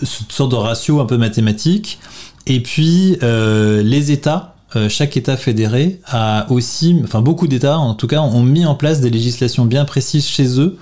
cette 0.03 0.33
sorte 0.33 0.51
de 0.51 0.57
ratio 0.57 1.01
un 1.01 1.07
peu 1.07 1.17
mathématique. 1.17 1.99
Et 2.47 2.63
puis 2.63 3.19
euh, 3.23 3.83
les 3.83 4.13
États, 4.13 4.57
euh, 4.77 4.89
chaque 4.89 5.17
État 5.17 5.37
fédéré 5.37 6.01
a 6.07 6.47
aussi, 6.51 7.01
enfin 7.05 7.23
beaucoup 7.23 7.47
d'États 7.47 7.79
en 7.79 7.95
tout 7.95 8.07
cas, 8.07 8.21
ont 8.21 8.43
mis 8.43 8.67
en 8.67 8.75
place 8.75 9.01
des 9.01 9.11
législations 9.11 9.65
bien 9.65 9.85
précises 9.85 10.27
chez 10.27 10.61
eux 10.61 10.77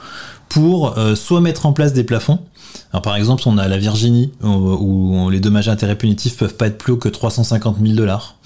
pour 0.49 0.99
euh, 0.99 1.15
soit 1.15 1.41
mettre 1.41 1.67
en 1.67 1.73
place 1.73 1.93
des 1.93 2.05
plafonds. 2.05 2.41
Alors, 2.93 3.03
par 3.03 3.17
exemple, 3.17 3.43
on 3.47 3.59
a 3.59 3.67
la 3.69 3.79
Virginie 3.79 4.33
où, 4.43 4.49
où 4.49 5.31
les 5.31 5.41
dommages 5.41 5.69
et 5.69 5.71
intérêts 5.71 5.97
punitifs 5.97 6.37
peuvent 6.37 6.55
pas 6.55 6.67
être 6.69 6.79
plus 6.79 6.93
haut 6.93 6.97
que 6.97 7.09
350 7.09 7.77
000 7.83 7.95
dollars, 7.95 8.37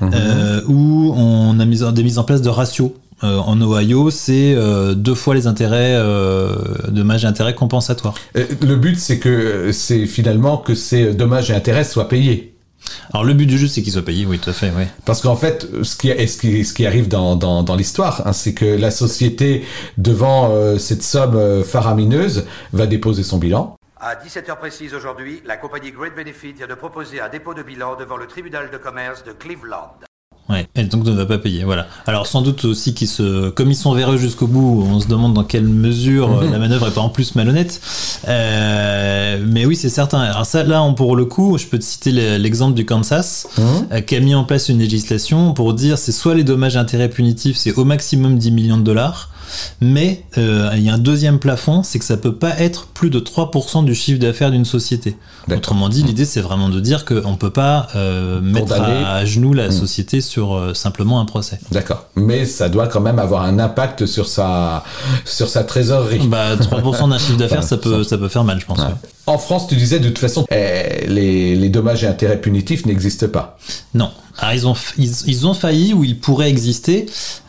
Mhm. 0.00 0.10
euh, 0.14 0.60
où 0.68 1.12
on 1.16 1.58
a 1.60 1.64
mis 1.64 1.80
des 1.92 2.02
mises 2.02 2.18
en 2.18 2.24
place 2.24 2.42
de 2.42 2.48
ratios. 2.48 2.92
Euh, 3.24 3.38
en 3.38 3.60
Ohio, 3.60 4.10
c'est 4.10 4.54
euh, 4.54 4.94
deux 4.94 5.14
fois 5.16 5.34
les 5.34 5.48
intérêts, 5.48 5.96
euh, 5.96 6.54
dommages 6.88 7.24
et 7.24 7.26
intérêts 7.26 7.54
compensatoires. 7.54 8.14
Euh, 8.36 8.46
Le 8.62 8.76
but, 8.76 8.96
c'est 8.98 9.18
que 9.18 9.70
c'est 9.72 10.06
finalement 10.06 10.56
que 10.56 10.74
ces 10.76 11.12
dommages 11.14 11.50
et 11.50 11.54
intérêts 11.54 11.82
soient 11.84 12.08
payés. 12.08 12.54
Alors 13.10 13.24
le 13.24 13.34
but 13.34 13.46
du 13.46 13.58
jeu, 13.58 13.66
c'est 13.66 13.82
qu'il 13.82 13.92
soit 13.92 14.04
payé, 14.04 14.26
oui, 14.26 14.38
tout 14.38 14.50
à 14.50 14.52
fait, 14.52 14.72
oui. 14.76 14.84
Parce 15.04 15.20
qu'en 15.20 15.36
fait, 15.36 15.66
ce 15.82 15.96
qui, 15.96 16.08
ce 16.26 16.36
qui, 16.36 16.64
ce 16.64 16.74
qui 16.74 16.86
arrive 16.86 17.08
dans, 17.08 17.36
dans, 17.36 17.62
dans 17.62 17.76
l'histoire, 17.76 18.26
hein, 18.26 18.32
c'est 18.32 18.54
que 18.54 18.64
la 18.64 18.90
société, 18.90 19.64
devant 19.96 20.50
euh, 20.50 20.78
cette 20.78 21.02
somme 21.02 21.36
euh, 21.36 21.64
faramineuse, 21.64 22.46
va 22.72 22.86
déposer 22.86 23.22
son 23.22 23.38
bilan. 23.38 23.76
À 24.00 24.14
17h 24.14 24.58
précises 24.58 24.94
aujourd'hui, 24.94 25.42
la 25.44 25.56
compagnie 25.56 25.90
Great 25.90 26.14
Benefit 26.14 26.52
vient 26.52 26.68
de 26.68 26.74
proposer 26.74 27.20
un 27.20 27.28
dépôt 27.28 27.54
de 27.54 27.62
bilan 27.62 27.96
devant 27.96 28.16
le 28.16 28.26
tribunal 28.26 28.70
de 28.70 28.76
commerce 28.76 29.24
de 29.24 29.32
Cleveland. 29.32 30.07
Ouais, 30.50 30.66
et 30.76 30.84
donc 30.84 31.04
ne 31.04 31.10
va 31.12 31.26
pas 31.26 31.36
payer, 31.36 31.64
voilà. 31.64 31.86
Alors 32.06 32.26
sans 32.26 32.40
doute 32.40 32.64
aussi 32.64 32.94
qu'ils 32.94 33.06
se, 33.08 33.50
comme 33.50 33.70
ils 33.70 33.76
sont 33.76 33.92
véreux 33.92 34.16
jusqu'au 34.16 34.46
bout, 34.46 34.82
on 34.90 34.98
se 34.98 35.06
demande 35.06 35.34
dans 35.34 35.44
quelle 35.44 35.64
mesure 35.68 36.28
Mhm. 36.42 36.50
la 36.52 36.58
manœuvre 36.58 36.88
est 36.88 36.94
pas 36.94 37.02
en 37.02 37.10
plus 37.10 37.34
malhonnête. 37.34 37.80
Euh, 38.52 39.38
mais 39.46 39.66
oui, 39.66 39.76
c'est 39.76 39.88
certain. 39.88 40.20
Alors 40.20 40.46
ça, 40.46 40.62
là, 40.62 40.82
on, 40.82 40.94
pour 40.94 41.16
le 41.16 41.24
coup, 41.24 41.58
je 41.58 41.66
peux 41.66 41.78
te 41.78 41.84
citer 41.84 42.12
le- 42.12 42.36
l'exemple 42.38 42.74
du 42.74 42.84
Kansas, 42.86 43.46
Mhm. 43.58 43.64
euh, 43.92 44.00
qui 44.00 44.16
a 44.16 44.20
mis 44.20 44.34
en 44.34 44.44
place 44.44 44.68
une 44.68 44.78
législation 44.78 45.52
pour 45.52 45.74
dire 45.74 45.98
c'est 45.98 46.12
soit 46.12 46.34
les 46.34 46.44
dommages 46.44 46.76
et 46.76 46.78
intérêts 46.78 47.08
punitifs, 47.10 47.56
c'est 47.56 47.72
au 47.72 47.84
maximum 47.84 48.38
10 48.38 48.50
millions 48.50 48.78
de 48.78 48.82
dollars, 48.82 49.27
mais 49.80 50.24
euh, 50.38 50.70
il 50.76 50.82
y 50.82 50.88
a 50.90 50.94
un 50.94 50.98
deuxième 50.98 51.38
plafond, 51.38 51.82
c'est 51.82 51.98
que 51.98 52.04
ça 52.04 52.16
peut 52.16 52.34
pas 52.34 52.58
être 52.58 52.86
plus 52.88 53.10
de 53.10 53.20
3% 53.20 53.84
du 53.84 53.94
chiffre 53.94 54.18
d'affaires 54.20 54.50
d'une 54.50 54.64
société. 54.64 55.16
Autrement 55.50 55.88
dit, 55.88 56.02
l'idée 56.02 56.24
c'est 56.24 56.40
vraiment 56.42 56.68
de 56.68 56.78
dire 56.80 57.04
qu'on 57.04 57.36
peut 57.36 57.50
pas 57.50 57.88
euh, 57.96 58.40
mettre 58.40 58.72
à, 58.74 59.14
à 59.16 59.24
genoux 59.24 59.54
la 59.54 59.68
Mm. 59.68 59.72
société 59.72 60.20
sur 60.20 60.54
euh, 60.54 60.74
simplement 60.74 61.20
un 61.20 61.24
procès. 61.24 61.58
D'accord. 61.72 62.06
Mais 62.16 62.44
ça 62.44 62.68
doit 62.68 62.86
quand 62.88 63.00
même 63.00 63.18
avoir 63.18 63.42
un 63.42 63.58
impact 63.58 64.06
sur 64.06 64.28
sa, 64.28 64.84
sur 65.24 65.48
sa 65.48 65.64
trésorerie. 65.64 66.26
Bah 66.26 66.56
3% 66.56 67.10
d'un 67.10 67.18
chiffre 67.18 67.36
d'affaires, 67.38 67.62
ça 67.72 67.76
peut 67.76 68.02
ça 68.04 68.18
peut 68.18 68.28
faire 68.28 68.44
mal, 68.44 68.60
je 68.60 68.66
pense. 68.66 68.78
Ouais. 68.78 68.84
ouais. 68.84 68.92
En 69.26 69.36
France, 69.38 69.66
tu 69.68 69.76
disais 69.76 69.98
de 70.00 70.08
toute 70.08 70.18
façon, 70.18 70.46
eh, 70.50 71.06
les, 71.06 71.54
les 71.54 71.68
dommages 71.68 72.02
et 72.04 72.06
intérêts 72.06 72.40
punitifs 72.40 72.86
n'existent 72.86 73.28
pas. 73.28 73.58
Non. 73.94 74.10
Alors 74.38 74.54
ils 74.54 74.66
ont 74.66 74.74
ils, 74.96 75.12
ils 75.26 75.46
ont 75.46 75.54
failli 75.54 75.92
ou 75.92 76.04
ils 76.04 76.16
pourraient 76.16 76.48
exister. 76.48 77.06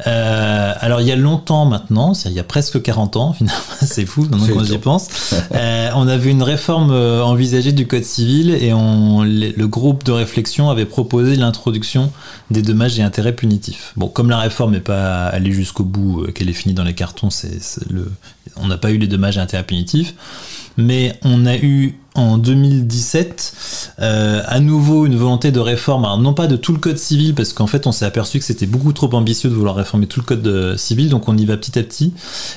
Euh, 0.08 0.74
alors 0.79 1.01
il 1.01 1.08
y 1.08 1.12
a 1.12 1.15
longtemps 1.15 1.65
maintenant, 1.65 2.13
il 2.25 2.31
y 2.31 2.39
a 2.39 2.43
presque 2.43 2.81
40 2.81 3.15
ans 3.17 3.34
finalement, 3.38 3.62
c'est 3.81 4.05
fou 4.05 4.24
maintenant 4.29 4.63
j'y 4.63 4.74
tôt. 4.74 4.79
pense. 4.79 5.08
Euh, 5.55 5.89
on 5.96 6.08
avait 6.08 6.29
une 6.29 6.43
réforme 6.43 6.91
euh, 6.91 7.24
envisagée 7.24 7.72
du 7.72 7.88
code 7.88 8.03
civil 8.03 8.51
et 8.51 8.72
on, 8.72 9.24
le 9.24 9.65
groupe 9.65 10.03
de 10.03 10.12
réflexion 10.12 10.69
avait 10.69 10.86
proposé 10.86 11.36
l'introduction 11.36 12.12
des 12.51 12.62
dommages 12.62 13.00
et 13.00 13.03
intérêts 13.03 13.36
punitifs. 13.36 13.93
Bon, 13.96 14.08
comme 14.08 14.29
la 14.29 14.38
réforme 14.38 14.74
n'est 14.74 14.79
pas 14.79 15.25
allée 15.25 15.51
jusqu'au 15.51 15.84
bout, 15.84 16.27
qu'elle 16.34 16.50
est 16.50 16.53
finie 16.53 16.75
dans 16.75 16.84
les 16.84 16.93
cartons, 16.93 17.29
c'est 17.29 17.60
le, 17.89 18.12
on 18.58 18.67
n'a 18.67 18.77
pas 18.77 18.91
eu 18.91 18.98
les 18.98 19.08
dommages 19.08 19.38
et 19.38 19.39
intérêts 19.39 19.63
punitifs. 19.65 20.13
Mais 20.77 21.17
on 21.24 21.46
a 21.46 21.58
eu 21.58 22.00
en 22.19 22.38
2017 22.38 23.95
euh, 23.99 24.41
à 24.45 24.59
nouveau 24.59 25.05
une 25.05 25.15
volonté 25.15 25.51
de 25.51 25.59
réforme, 25.59 26.05
alors 26.05 26.17
non 26.17 26.33
pas 26.33 26.47
de 26.47 26.55
tout 26.55 26.73
le 26.73 26.79
code 26.79 26.97
civil, 26.97 27.33
parce 27.33 27.53
qu'en 27.53 27.67
fait 27.67 27.88
on 27.88 27.91
s'est 27.91 28.05
aperçu 28.05 28.39
que 28.39 28.45
c'était 28.45 28.65
beaucoup 28.65 28.93
trop 28.93 29.13
ambitieux 29.13 29.49
de 29.49 29.55
vouloir 29.55 29.75
réformer 29.75 30.07
tout 30.07 30.19
le 30.19 30.25
code 30.25 30.45
euh, 30.47 30.77
civil, 30.77 31.09
donc 31.09 31.27
on 31.27 31.38
y 31.38 31.45
va 31.45 31.57
petit 31.57 31.79
à 31.79 31.83
petit. 31.83 32.13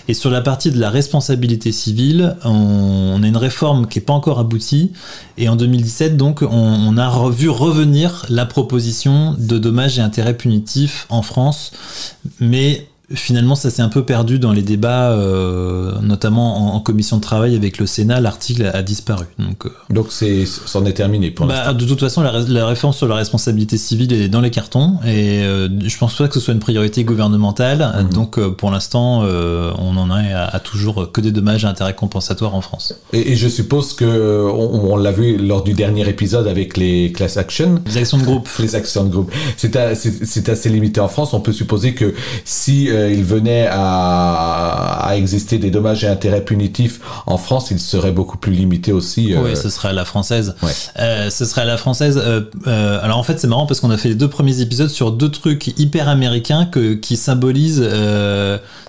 Et 0.09 0.14
sur 0.14 0.31
la 0.31 0.40
partie 0.40 0.71
de 0.71 0.81
la 0.81 0.90
responsabilité 0.90 1.73
civile, 1.73 2.37
on, 2.45 3.23
a 3.23 3.26
une 3.26 3.37
réforme 3.37 3.87
qui 3.87 3.99
n'est 3.99 4.04
pas 4.04 4.12
encore 4.12 4.38
aboutie, 4.38 4.92
et 5.38 5.49
en 5.49 5.57
2017 5.57 6.16
donc 6.16 6.42
on, 6.42 6.49
on 6.49 6.97
a 6.97 7.09
revu 7.09 7.49
revenir 7.49 8.26
la 8.28 8.47
proposition 8.47 9.35
de 9.38 9.59
dommages 9.59 9.99
et 9.99 10.02
intérêts 10.02 10.37
punitifs 10.37 11.07
en 11.09 11.23
France, 11.23 11.73
mais 12.40 12.87
finalement, 13.14 13.54
ça 13.54 13.71
s'est 13.71 13.83
un 13.83 13.88
peu 13.88 14.04
perdu 14.04 14.38
dans 14.38 14.52
les 14.52 14.62
débats, 14.62 15.11
euh, 15.12 15.92
notamment 16.02 16.73
en, 16.73 16.76
en 16.76 16.81
commission 16.81 17.16
de 17.16 17.23
travail 17.23 17.54
avec 17.57 17.78
le 17.78 17.87
Sénat. 17.87 18.21
L'article 18.21 18.64
a, 18.66 18.76
a 18.76 18.83
disparu. 18.83 19.26
Donc, 19.38 19.66
euh, 19.66 19.71
Donc 19.90 20.07
c'est, 20.11 20.45
c'en 20.47 20.85
est 20.85 20.92
terminé 20.92 21.31
pour 21.31 21.47
l'instant. 21.47 21.66
bah, 21.66 21.75
de 21.75 21.85
toute 21.85 22.00
façon, 22.00 22.23
la, 22.23 22.38
la 22.40 22.66
réforme 22.66 22.92
sur 22.92 23.09
la 23.09 23.14
responsabilité 23.16 23.76
civile 23.78 24.12
est 24.12 24.28
dans 24.28 24.40
les 24.40 24.50
cartons 24.50 24.99
et 25.07 25.42
euh, 25.42 25.69
je 25.85 25.99
pense 25.99 26.14
pas 26.16 26.28
que 26.28 26.35
ce 26.35 26.40
soit 26.40 26.54
une 26.54 26.61
priorité 26.61 27.04
gouvernementale. 27.04 28.04
Mhm. 28.04 28.12
Donc, 28.12 28.38
euh, 28.38 28.50
pour 28.50 28.71
l'instant, 28.71 29.23
on 29.23 29.97
en 29.97 30.19
est 30.19 30.33
à, 30.33 30.45
à 30.47 30.61
toujours 30.61 31.11
que 31.12 31.21
des 31.21 31.33
dommages 31.33 31.64
et 31.64 31.66
intérêts 31.69 31.95
compensatoires 31.95 32.54
en 32.54 32.61
France. 32.61 32.95
Et, 33.12 33.33
et 33.33 33.37
je 33.37 33.49
suppose 33.49 33.92
que 33.95 34.47
on, 34.52 34.92
on 34.92 34.97
l'a 34.97 35.12
vu 35.12 35.37
lors 35.38 35.62
du 35.62 35.73
dernier 35.73 36.09
épisode 36.09 36.47
avec 36.47 36.76
les 36.76 37.12
class 37.12 37.37
action. 37.37 37.81
Les 37.87 37.99
actions 37.99 38.19
de 38.19 38.25
groupe. 38.25 38.49
Les 38.59 38.75
actions 38.75 39.04
de 39.04 39.11
groupe. 39.11 39.33
C'est 39.57 39.76
a- 39.76 39.95
c'est- 39.95 40.25
c'est 40.25 40.49
assez 40.49 40.69
limité 40.69 41.00
en 41.00 41.09
France. 41.09 41.35
On 41.35 41.40
peut 41.40 41.52
supposer 41.52 41.95
que 41.95 42.14
si 42.45 42.88
euh, 43.02 43.12
il 43.12 43.25
venait 43.25 43.66
à, 43.71 45.06
à 45.09 45.16
exister 45.16 45.59
des 45.59 45.71
dommages 45.71 46.04
et 46.04 46.09
intérêts 46.09 46.44
punitifs 46.44 47.00
en 47.26 47.37
France, 47.38 47.71
il 47.71 47.78
serait 47.78 48.12
beaucoup 48.12 48.38
plus 48.38 48.52
limité 48.52 48.92
aussi. 48.92 49.35
euh, 49.35 49.40
Oui, 49.42 49.56
ce 49.56 49.68
serait 49.71 49.88
à 49.88 49.92
la 49.92 50.04
française. 50.04 50.54
Ouais. 50.62 50.71
Euh, 50.99 51.30
ce 51.30 51.44
serait 51.44 51.62
à 51.62 51.66
la 51.66 51.76
française. 51.76 52.21
alors 52.66 53.18
en 53.18 53.23
fait, 53.23 53.38
c'est 53.40 53.47
marrant 53.49 53.66
parce 53.66 53.80
qu'on 53.80 53.90
a 53.90 53.99
fait 53.99 54.09
les 54.09 54.14
deux 54.14 54.28
premiers 54.28 54.61
épisodes 54.61 54.88
sur 54.90 55.12
deux 55.12 55.30
trucs 55.30 55.78
hyper 55.78 56.09
américains 56.09 56.66
que, 56.66 56.94
qui 56.94 57.16
symbolisent 57.16 57.82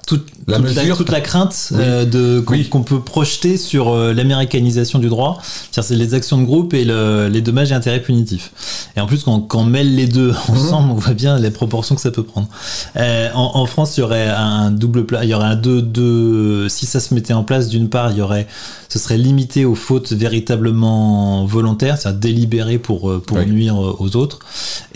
toute, 0.05 0.25
La 0.47 0.57
toute, 0.57 0.65
mesure. 0.65 0.97
toute 0.97 1.09
la 1.11 1.21
crainte 1.21 1.69
Oui. 1.71 1.77
euh, 1.81 2.03
de 2.05 2.41
qu'on 2.41 2.53
Oui. 2.53 2.83
peut 2.85 2.99
projeter 2.99 3.55
sur 3.55 3.93
euh, 3.93 4.13
l'américanisation 4.13 4.99
du 4.99 5.07
droit. 5.07 5.39
C'est-à-dire 5.41 5.83
c'est 5.87 5.95
les 5.95 6.13
actions 6.13 6.37
de 6.37 6.43
groupe 6.43 6.73
et 6.73 6.83
le- 6.83 7.29
les 7.29 7.39
dommages 7.39 7.71
et 7.71 7.75
intérêts 7.75 8.01
punitifs. 8.01 8.51
Et 8.97 8.99
en 8.99 9.05
plus, 9.07 9.23
quand, 9.23 9.39
quand 9.39 9.59
on 9.59 9.63
mêle 9.63 9.95
les 9.95 10.05
deux 10.07 10.33
ensemble, 10.49 10.91
on 10.91 10.95
voit 10.95 11.13
bien 11.13 11.39
les 11.39 11.51
proportions 11.51 11.95
que 11.95 12.01
ça 12.01 12.11
peut 12.11 12.23
prendre. 12.23 12.49
Euh, 12.97 13.29
en, 13.33 13.51
en 13.55 13.65
France, 13.65 13.91
aurait 14.03 14.27
un 14.29 14.69
double 14.71 15.05
plat, 15.05 15.23
il 15.23 15.29
y 15.29 15.33
aurait 15.33 15.47
un 15.47 15.55
deux, 15.55 15.81
deux, 15.81 16.69
si 16.69 16.85
ça 16.85 16.99
se 16.99 17.13
mettait 17.13 17.33
en 17.33 17.43
place, 17.43 17.67
d'une 17.69 17.89
part, 17.89 18.11
il 18.11 18.17
y 18.17 18.21
aurait, 18.21 18.47
ce 18.89 18.99
serait 18.99 19.17
limité 19.17 19.65
aux 19.65 19.75
fautes 19.75 20.13
véritablement 20.13 21.45
volontaires, 21.45 21.97
c'est-à-dire 21.97 22.19
délibérées 22.19 22.77
pour, 22.77 23.09
euh, 23.09 23.19
pour 23.19 23.37
Oui. 23.37 23.45
nuire 23.47 23.75
euh, 23.75 23.95
aux 23.99 24.15
autres. 24.15 24.39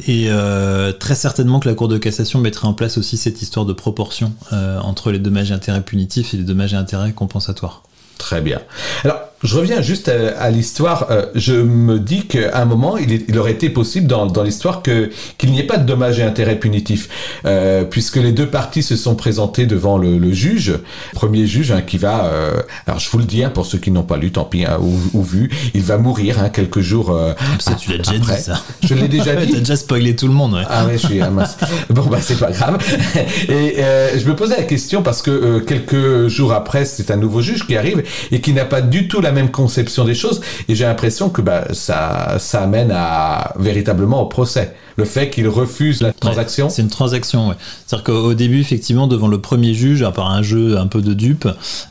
Et 0.08 0.26
euh, 0.30 0.92
très 0.94 1.16
certainement 1.16 1.60
que 1.60 1.68
la 1.68 1.76
Cour 1.76 1.88
de 1.88 1.98
cassation 1.98 2.40
mettrait 2.40 2.68
en 2.68 2.74
place 2.74 2.98
aussi 2.98 3.18
cette 3.18 3.42
histoire 3.42 3.66
de 3.66 3.74
proportion 3.74 4.34
euh, 4.54 4.80
entre 4.82 5.12
les 5.12 5.20
dommages 5.20 5.52
et 5.52 5.54
intérêts 5.54 5.82
punitifs 5.82 6.34
et 6.34 6.38
les 6.38 6.44
dommages 6.44 6.74
et 6.74 6.78
intérêts 6.78 7.14
compensatoires. 7.14 7.84
Très 8.18 8.42
bien. 8.42 8.60
Alors, 9.04 9.20
je 9.44 9.56
reviens 9.56 9.82
juste 9.82 10.10
à, 10.10 10.40
à 10.40 10.50
l'histoire. 10.50 11.08
Euh, 11.12 11.28
je 11.36 11.54
me 11.54 12.00
dis 12.00 12.26
qu'à 12.26 12.58
un 12.60 12.66
moment, 12.66 12.98
il, 12.98 13.12
est- 13.14 13.26
il 13.28 13.38
aurait 13.38 13.52
été 13.52 13.70
possible 13.70 14.08
dans, 14.08 14.26
dans 14.26 14.42
l'histoire 14.44 14.82
que 14.82 15.12
qu'il 15.38 15.52
n'y 15.52 15.60
ait 15.60 15.64
pas 15.68 15.78
de 15.78 15.86
dommages 15.86 16.20
et 16.20 16.24
intérêts 16.24 16.58
punitifs, 16.60 17.08
euh, 17.46 17.84
puisque 17.84 18.16
les 18.18 18.32
deux 18.32 18.48
parties 18.48 18.82
se 18.84 18.96
sont 18.96 19.16
présentées 19.16 19.66
devant 19.68 19.98
le, 20.00 20.18
le 20.18 20.34
juge, 20.34 20.74
premier 21.14 21.46
juge 21.46 21.72
hein, 21.72 21.82
qui 21.86 21.98
va. 22.00 22.26
euh, 22.26 22.62
alors, 22.88 23.00
je 23.00 23.10
vous 23.12 23.20
le 23.20 23.26
dis 23.26 23.44
hein, 23.44 23.50
pour 23.52 23.66
ceux 23.68 23.78
qui 23.78 23.92
n'ont 23.92 24.02
pas 24.04 24.18
lu, 24.18 24.32
tant 24.32 24.44
pis, 24.46 24.66
hein, 24.66 24.78
ou, 24.82 24.96
ou 25.14 25.24
vu, 25.24 25.52
il 25.76 25.84
va 25.84 25.98
mourir 25.98 26.40
hein, 26.42 26.50
quelques 26.50 26.80
jours. 26.82 27.12
euh, 27.12 27.34
Ça, 27.60 27.76
tu 27.76 27.92
l'as 27.92 27.98
déjà 28.00 28.12
après. 28.14 28.38
dit, 28.38 28.42
ça. 28.42 28.64
Je 28.84 28.94
l'ai 28.96 29.08
déjà 29.08 29.36
dit. 29.46 29.52
T'as 29.54 29.60
déjà 29.60 29.76
spoilé 29.76 30.16
tout 30.16 30.28
le 30.28 30.34
monde, 30.34 30.54
ouais. 30.56 30.64
Ah 30.68 30.86
ouais, 30.88 30.94
je 30.98 31.06
suis 31.08 31.22
ah, 31.22 31.30
mince. 31.30 31.58
Bon 31.92 32.06
bah 32.08 32.18
c'est 32.22 32.40
pas 32.40 32.52
grave. 32.52 32.78
Et 33.50 33.76
euh, 33.80 34.18
je 34.20 34.28
me 34.28 34.36
posais 34.36 34.58
la 34.58 34.64
question 34.64 35.04
parce 35.04 35.22
que 35.22 35.30
euh, 35.32 35.60
quelques 35.60 36.28
jours 36.28 36.54
après, 36.54 36.86
c'est 36.86 37.12
un 37.12 37.18
nouveau 37.18 37.42
juge 37.42 37.66
qui 37.68 37.78
arrive 37.78 38.04
et 38.32 38.42
qui 38.42 38.54
n'a 38.54 38.66
pas 38.66 38.82
du 38.82 39.08
tout 39.08 39.22
la 39.22 39.27
même 39.32 39.52
conception 39.52 40.06
des 40.06 40.16
choses. 40.16 40.42
Et 40.68 40.76
j'ai 40.76 40.86
l'impression 40.86 41.30
que 41.30 41.42
bah 41.42 41.66
ça 41.74 42.38
ça 42.40 42.64
amène 42.64 42.92
à 42.92 43.54
véritablement 43.58 44.22
au 44.22 44.26
procès. 44.26 44.76
Le 44.98 45.06
fait 45.06 45.30
qu'il 45.30 45.48
refuse 45.48 46.02
la 46.02 46.12
transaction. 46.12 46.66
Ouais, 46.66 46.72
c'est 46.72 46.82
une 46.82 46.90
transaction, 46.90 47.50
ouais. 47.50 47.56
C'est-à-dire 47.86 48.04
qu'au 48.06 48.34
début, 48.34 48.60
effectivement, 48.60 49.06
devant 49.06 49.28
le 49.28 49.40
premier 49.40 49.76
juge, 49.76 50.02
à 50.02 50.12
part 50.12 50.32
un 50.32 50.42
jeu 50.42 50.78
un 50.78 50.88
peu 50.88 51.02
de 51.02 51.14
dupe, 51.14 51.48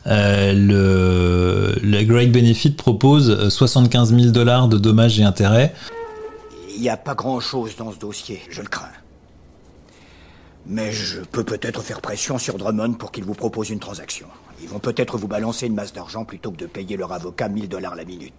euh, 0.07 0.53
le, 0.53 1.79
le 1.81 2.03
Great 2.03 2.31
Benefit 2.33 2.71
propose 2.71 3.29
euh, 3.29 3.49
75 3.49 4.13
000 4.13 4.31
dollars 4.31 4.67
de 4.67 4.77
dommages 4.77 5.19
et 5.21 5.23
intérêts. 5.23 5.73
Il 6.75 6.81
n'y 6.81 6.89
a 6.89 6.97
pas 6.97 7.15
grand-chose 7.15 7.71
dans 7.77 7.93
ce 7.93 7.97
dossier, 7.97 8.41
je 8.49 8.61
le 8.61 8.67
crains. 8.67 8.87
Mais 10.69 10.91
je 10.91 11.21
peux 11.21 11.45
peut-être 11.45 11.81
faire 11.81 12.01
pression 12.01 12.37
sur 12.37 12.57
Drummond 12.57 12.93
pour 12.95 13.11
qu'il 13.11 13.23
vous 13.23 13.33
propose 13.33 13.69
une 13.69 13.79
transaction. 13.79 14.27
Ils 14.61 14.67
vont 14.67 14.79
peut-être 14.79 15.17
vous 15.17 15.27
balancer 15.27 15.67
une 15.67 15.75
masse 15.75 15.93
d'argent 15.93 16.25
plutôt 16.25 16.51
que 16.51 16.57
de 16.57 16.65
payer 16.65 16.97
leur 16.97 17.13
avocat 17.13 17.47
1000 17.47 17.69
dollars 17.69 17.95
la 17.95 18.03
minute. 18.03 18.33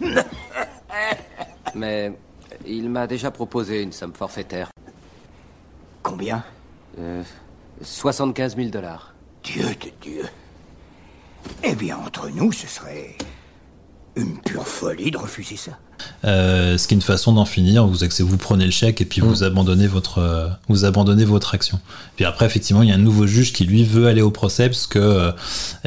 Mais 1.74 2.12
il 2.66 2.90
m'a 2.90 3.06
déjà 3.06 3.30
proposé 3.30 3.82
une 3.82 3.92
somme 3.92 4.12
forfaitaire. 4.12 4.70
Combien? 6.02 6.44
Euh, 6.98 7.22
75 7.80 8.56
000 8.56 8.68
dollars. 8.68 9.14
Dieu 9.42 9.64
de 9.64 9.90
Dieu. 10.02 10.28
Eh 11.62 11.74
bien, 11.74 11.96
entre 11.96 12.28
nous, 12.28 12.52
ce 12.52 12.66
serait 12.66 13.16
une 14.14 14.38
pure 14.40 14.66
folie 14.66 15.10
de 15.10 15.16
refuser 15.16 15.56
ça. 15.56 15.78
Euh, 16.24 16.76
ce 16.76 16.86
qui 16.86 16.94
est 16.94 16.96
une 16.96 17.02
façon 17.02 17.32
d'en 17.32 17.44
finir. 17.44 17.86
Vous, 17.86 17.98
vous 18.20 18.36
prenez 18.36 18.64
le 18.64 18.70
chèque 18.70 19.00
et 19.00 19.04
puis 19.04 19.20
vous 19.20 19.42
abandonnez 19.44 19.86
votre, 19.86 20.18
euh, 20.18 20.48
vous 20.68 20.84
abandonnez 20.84 21.24
votre 21.24 21.54
action. 21.54 21.80
Puis 22.16 22.24
après, 22.24 22.44
effectivement, 22.44 22.82
il 22.82 22.88
y 22.88 22.92
a 22.92 22.96
un 22.96 22.98
nouveau 22.98 23.26
juge 23.26 23.52
qui 23.52 23.64
lui 23.64 23.84
veut 23.84 24.08
aller 24.08 24.20
au 24.20 24.30
procès 24.30 24.68
parce 24.68 24.86
que 24.86 24.98
euh, 24.98 25.32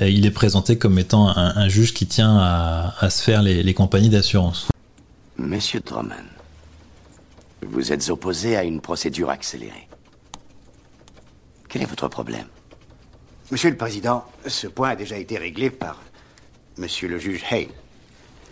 il 0.02 0.26
est 0.26 0.32
présenté 0.32 0.78
comme 0.78 0.98
étant 0.98 1.28
un, 1.30 1.56
un 1.56 1.70
juge 1.70 1.94
qui 1.94 2.08
tient 2.08 2.38
à, 2.38 2.96
à 3.00 3.10
se 3.10 3.22
faire 3.22 3.42
les, 3.42 3.62
les 3.62 3.74
compagnies 3.74 4.10
d'assurance. 4.10 4.68
Monsieur 5.38 5.82
Drummond, 5.82 6.16
vous 7.62 7.92
êtes 7.92 8.10
opposé 8.10 8.56
à 8.56 8.64
une 8.64 8.82
procédure 8.82 9.30
accélérée. 9.30 9.88
Quel 11.68 11.82
est 11.82 11.86
votre 11.86 12.08
problème? 12.08 12.48
Monsieur 13.52 13.70
le 13.70 13.78
Président, 13.78 14.26
ce 14.48 14.66
point 14.66 14.90
a 14.90 14.96
déjà 14.96 15.18
été 15.18 15.38
réglé 15.38 15.70
par 15.70 16.02
Monsieur 16.78 17.08
le 17.08 17.20
juge 17.20 17.44
Hale. 17.52 17.68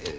Euh, 0.08 0.12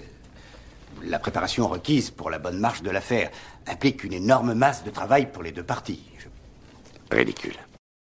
la 1.06 1.18
préparation 1.18 1.68
requise 1.68 2.10
pour 2.10 2.30
la 2.30 2.38
bonne 2.38 2.58
marche 2.58 2.82
de 2.82 2.90
l'affaire 2.90 3.30
implique 3.66 4.04
une 4.04 4.12
énorme 4.14 4.54
masse 4.54 4.84
de 4.84 4.90
travail 4.90 5.28
pour 5.32 5.42
les 5.42 5.52
deux 5.52 5.62
parties. 5.62 6.00
Je- 6.18 7.16
Ridicule. 7.16 7.54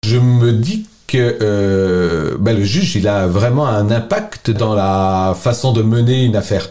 Je 0.07 0.17
me 0.19 0.53
dis 0.53 0.87
que 1.07 1.39
euh, 1.41 2.37
bah, 2.39 2.53
le 2.53 2.63
juge, 2.65 2.95
il 2.97 3.09
a 3.09 3.27
vraiment 3.27 3.67
un 3.67 3.91
impact 3.91 4.51
dans 4.51 4.75
la 4.75 5.35
façon 5.39 5.73
de 5.73 5.83
mener 5.83 6.25
une 6.25 6.37
affaire. 6.37 6.69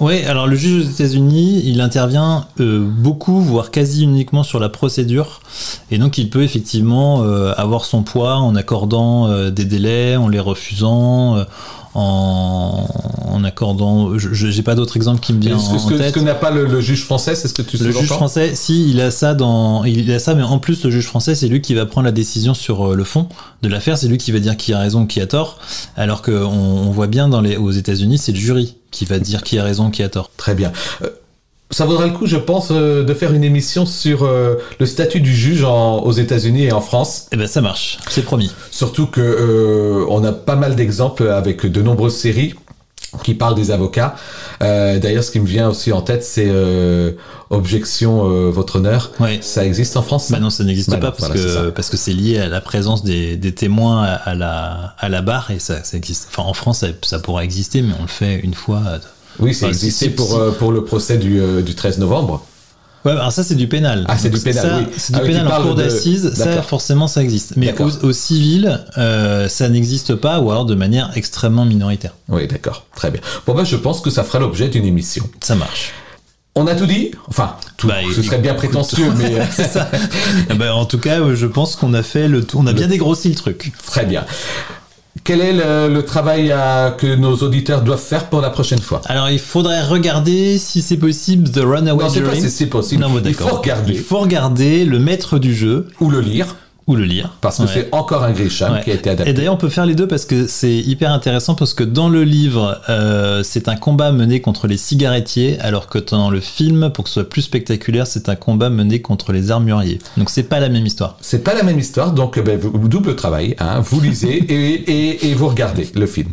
Oui, 0.00 0.24
alors 0.24 0.46
le 0.46 0.56
juge 0.56 0.84
aux 0.86 0.90
États-Unis, 0.90 1.62
il 1.64 1.80
intervient 1.80 2.46
euh, 2.60 2.80
beaucoup, 2.80 3.40
voire 3.40 3.70
quasi 3.70 4.04
uniquement 4.04 4.42
sur 4.42 4.58
la 4.58 4.68
procédure, 4.68 5.40
et 5.90 5.98
donc 5.98 6.18
il 6.18 6.28
peut 6.30 6.42
effectivement 6.42 7.22
euh, 7.22 7.52
avoir 7.56 7.84
son 7.84 8.02
poids 8.02 8.36
en 8.36 8.56
accordant 8.56 9.28
euh, 9.28 9.50
des 9.50 9.64
délais, 9.64 10.16
en 10.16 10.28
les 10.28 10.40
refusant, 10.40 11.36
euh, 11.36 11.44
en, 11.94 12.86
en 13.28 13.44
accordant. 13.44 14.18
Je 14.18 14.32
j'ai 14.50 14.62
pas 14.62 14.74
d'autres 14.74 14.96
exemples 14.96 15.20
qui 15.20 15.32
me 15.32 15.40
viennent 15.40 15.54
en, 15.54 15.72
que, 15.72 15.78
ce 15.78 15.86
que- 15.86 15.92
ce 15.96 15.98
tête. 16.02 16.14
que 16.14 16.20
n'a 16.20 16.34
pas 16.34 16.50
le, 16.50 16.66
le 16.66 16.80
juge 16.80 17.04
français, 17.04 17.34
c'est 17.34 17.48
ce 17.48 17.54
que 17.54 17.62
tu 17.62 17.76
Le 17.78 17.90
juge 17.92 18.06
français, 18.08 18.54
si 18.54 18.90
il 18.90 19.00
a 19.00 19.10
ça 19.10 19.34
dans, 19.34 19.84
il 19.84 20.10
a 20.12 20.18
ça, 20.18 20.34
mais 20.34 20.42
en 20.42 20.58
plus 20.58 20.84
le 20.84 20.90
juge 20.90 21.06
français, 21.06 21.34
c'est 21.34 21.48
lui 21.48 21.60
qui 21.60 21.74
va 21.74 21.86
prendre 21.86 22.04
la 22.04 22.12
décision 22.12 22.54
sur 22.54 22.92
euh, 22.92 22.94
le 22.94 23.04
fond 23.04 23.28
de 23.62 23.68
l'affaire, 23.68 23.98
c'est 23.98 24.08
lui 24.08 24.18
qui 24.18 24.32
va 24.32 24.38
dire 24.38 24.56
qui 24.56 24.72
a 24.72 24.78
raison, 24.78 25.06
qui 25.06 25.20
a 25.20 25.26
tort, 25.26 25.58
alors 25.96 26.22
que 26.22 26.30
on, 26.32 26.88
on 26.88 26.90
voit 26.90 27.06
bien 27.06 27.28
dans 27.28 27.40
les, 27.40 27.56
aux 27.56 27.70
États-Unis, 27.70 28.18
c'est 28.18 28.32
le 28.32 28.38
jury 28.38 28.76
qui 28.90 29.04
va 29.04 29.18
dire 29.18 29.42
qui 29.42 29.58
a 29.58 29.64
raison, 29.64 29.90
qui 29.90 30.02
a 30.02 30.08
tort. 30.08 30.30
Très 30.36 30.54
bien. 30.54 30.72
Euh, 31.02 31.08
ça 31.72 31.84
vaudrait 31.86 32.06
le 32.06 32.12
coup, 32.12 32.26
je 32.26 32.36
pense, 32.36 32.68
euh, 32.70 33.02
de 33.02 33.14
faire 33.14 33.32
une 33.32 33.42
émission 33.44 33.84
sur 33.86 34.22
euh, 34.24 34.54
le 34.78 34.86
statut 34.86 35.20
du 35.20 35.34
juge 35.34 35.64
en- 35.64 35.98
aux 36.00 36.12
États-Unis 36.12 36.64
et 36.66 36.72
en 36.72 36.80
France. 36.80 37.26
Eh 37.32 37.36
ben 37.36 37.46
ça 37.48 37.60
marche, 37.60 37.98
c'est 38.08 38.22
promis. 38.24 38.52
Surtout 38.70 39.06
que 39.06 39.20
euh, 39.20 40.04
on 40.08 40.22
a 40.24 40.32
pas 40.32 40.56
mal 40.56 40.76
d'exemples 40.76 41.26
avec 41.28 41.66
de 41.66 41.82
nombreuses 41.82 42.14
séries 42.16 42.54
qui 43.24 43.34
parlent 43.34 43.54
des 43.54 43.70
avocats. 43.70 44.14
Euh, 44.62 44.98
D'ailleurs, 44.98 45.22
ce 45.24 45.30
qui 45.30 45.40
me 45.40 45.46
vient 45.46 45.68
aussi 45.68 45.92
en 45.92 46.00
tête, 46.00 46.24
c'est 46.24 46.48
Objection, 47.50 48.50
votre 48.50 48.76
honneur. 48.76 49.10
Ouais. 49.20 49.38
Ça 49.42 49.64
existe 49.66 49.96
en 49.98 50.02
France 50.02 50.30
Bah 50.30 50.40
non, 50.40 50.48
ça 50.48 50.64
n'existe 50.64 50.88
Bah 50.90 50.96
pas 50.96 51.06
non, 51.08 51.12
parce 51.18 51.32
voilà, 51.32 51.64
que 51.66 51.70
parce 51.70 51.90
que 51.90 51.98
c'est 51.98 52.14
lié 52.14 52.38
à 52.38 52.48
la 52.48 52.62
présence 52.62 53.04
des, 53.04 53.36
des 53.36 53.52
témoins 53.54 54.02
à, 54.04 54.12
à 54.14 54.34
la 54.34 54.94
à 54.98 55.08
la 55.10 55.20
barre 55.20 55.50
et 55.50 55.58
ça, 55.58 55.84
ça 55.84 55.96
existe. 55.98 56.28
Enfin, 56.30 56.48
en 56.48 56.54
France, 56.54 56.78
ça, 56.78 56.86
ça 57.02 57.18
pourra 57.18 57.44
exister, 57.44 57.82
mais 57.82 57.92
on 57.98 58.02
le 58.02 58.08
fait 58.08 58.40
une 58.40 58.54
fois. 58.54 58.80
Oui, 59.38 59.54
c'est 59.54 59.64
Enfin, 59.66 59.72
existé 59.72 60.10
pour, 60.10 60.36
euh, 60.36 60.50
pour 60.52 60.72
le 60.72 60.84
procès 60.84 61.16
du, 61.18 61.40
euh, 61.40 61.62
du 61.62 61.74
13 61.74 61.98
novembre. 61.98 62.44
Ouais, 63.04 63.10
alors 63.12 63.32
ça 63.32 63.42
c'est 63.42 63.56
du 63.56 63.66
pénal. 63.66 64.04
Ah, 64.08 64.16
c'est 64.16 64.30
du 64.30 64.38
pénal, 64.38 64.62
ça, 64.64 64.78
oui. 64.78 64.86
C'est 64.96 65.12
du 65.12 65.18
Ah 65.18 65.22
oui, 65.24 65.30
pénal 65.32 65.48
en 65.52 65.62
cour 65.62 65.74
de- 65.74 65.82
d'assises, 65.82 66.32
ça 66.34 66.44
D'accord. 66.44 66.64
forcément 66.66 67.08
ça 67.08 67.20
existe. 67.20 67.54
Mais 67.56 67.74
au, 67.80 67.90
au 68.06 68.12
civil, 68.12 68.80
euh, 68.96 69.48
ça 69.48 69.68
n'existe 69.68 70.14
pas 70.14 70.38
ou 70.38 70.52
alors 70.52 70.66
de 70.66 70.76
manière 70.76 71.10
extrêmement 71.16 71.64
minoritaire. 71.64 72.14
Oui, 72.28 72.46
d'accord. 72.46 72.86
Très 72.94 73.10
bien. 73.10 73.20
Bon, 73.44 73.54
ben, 73.54 73.64
je 73.64 73.74
pense 73.76 74.00
que 74.02 74.10
ça 74.10 74.22
fera 74.22 74.38
l'objet 74.38 74.68
d'une 74.68 74.84
émission. 74.86 75.28
Ça 75.42 75.56
marche. 75.56 75.92
On 76.54 76.66
a 76.68 76.74
tout 76.76 76.86
dit? 76.86 77.10
Enfin, 77.28 77.56
tout. 77.76 77.88
Bah, 77.88 77.94
ce 78.14 78.22
serait 78.22 78.38
bien 78.38 78.54
prétentieux, 78.54 79.06
mais 79.16 79.44
ça. 79.50 79.90
Ben, 80.56 80.70
en 80.70 80.84
tout 80.84 80.98
cas, 80.98 81.18
je 81.34 81.46
pense 81.46 81.74
qu'on 81.74 81.94
a 81.94 82.04
fait 82.04 82.28
le 82.28 82.44
tour, 82.44 82.60
on 82.62 82.66
a 82.68 82.72
bien 82.72 82.86
dégrossi 82.86 83.30
le 83.30 83.34
truc. 83.34 83.72
très 83.84 84.04
bien. 84.04 84.24
Quel 85.24 85.40
est 85.42 85.52
le, 85.52 85.92
le 85.92 86.04
travail 86.04 86.50
à- 86.52 86.94
que 86.96 87.14
nos 87.14 87.36
auditeurs 87.36 87.82
doivent 87.82 88.00
faire 88.00 88.30
pour 88.30 88.40
la 88.40 88.48
prochaine 88.50 88.80
fois 88.80 89.02
Alors, 89.06 89.28
il 89.28 89.38
faudrait 89.38 89.82
regarder 89.84 90.56
si 90.58 90.80
c'est 90.80 90.96
possible 90.96 91.50
The 91.50 91.58
Runaway 91.62 92.04
Non, 92.04 92.10
c'est 92.10 92.20
pas 92.22 92.30
Dream. 92.30 92.42
si 92.42 92.50
c'est 92.50 92.66
possible. 92.66 93.02
Non, 93.02 93.10
bon, 93.10 93.20
Il 93.24 93.34
faut 93.34 93.56
regarder. 93.56 93.92
Il 93.92 93.98
faut 94.00 94.20
regarder 94.20 94.84
le 94.86 94.98
maître 94.98 95.38
du 95.38 95.54
jeu 95.54 95.88
ou 96.00 96.08
le 96.10 96.20
lire, 96.20 96.56
ou 96.88 96.96
le 96.96 97.04
lire. 97.04 97.36
parce 97.40 97.58
que 97.58 97.62
Ouais. 97.62 97.68
c'est 97.72 97.88
encore 97.92 98.24
un 98.24 98.32
Grisham 98.32 98.72
Ouais. 98.72 98.80
qui 98.82 98.90
a 98.90 98.94
été 98.94 99.08
Et 99.08 99.12
adapté. 99.12 99.32
d'ailleurs, 99.32 99.54
on 99.54 99.58
peut 99.58 99.68
faire 99.68 99.86
les 99.86 99.94
deux 99.94 100.08
parce 100.08 100.24
que 100.24 100.46
c'est 100.46 100.74
hyper 100.74 101.12
intéressant 101.12 101.54
parce 101.54 101.74
que 101.74 101.84
dans 101.84 102.08
le 102.08 102.24
livre, 102.24 102.80
euh, 102.88 103.42
c'est 103.44 103.68
un 103.68 103.76
combat 103.76 104.10
mené 104.12 104.40
contre 104.40 104.66
les 104.66 104.76
cigarettiers, 104.76 105.58
alors 105.60 105.86
que 105.86 105.98
dans 105.98 106.28
le 106.30 106.40
film, 106.40 106.90
pour 106.90 107.04
que 107.04 107.10
ce 107.10 107.14
soit 107.14 107.28
plus 107.28 107.42
spectaculaire, 107.42 108.06
c'est 108.06 108.28
un 108.28 108.34
combat 108.36 108.68
mené 108.70 109.00
contre 109.00 109.32
les 109.32 109.50
armuriers. 109.50 110.00
Donc 110.16 110.28
c'est 110.30 110.42
pas 110.42 110.58
la 110.60 110.68
même 110.68 110.84
histoire. 110.86 111.16
C'est 111.20 111.44
pas 111.44 111.54
la 111.54 111.62
même 111.62 111.78
histoire, 111.78 112.12
donc 112.12 112.38
ben, 112.42 112.58
vous- 112.58 112.88
double 112.88 113.14
travail. 113.16 113.54
Hein, 113.60 113.80
vous 113.80 114.00
lisez 114.00 114.36
et, 114.48 114.72
et, 115.08 115.30
et 115.30 115.34
vous 115.34 115.48
regardez 115.48 115.88
le 115.94 116.06
film. 116.06 116.30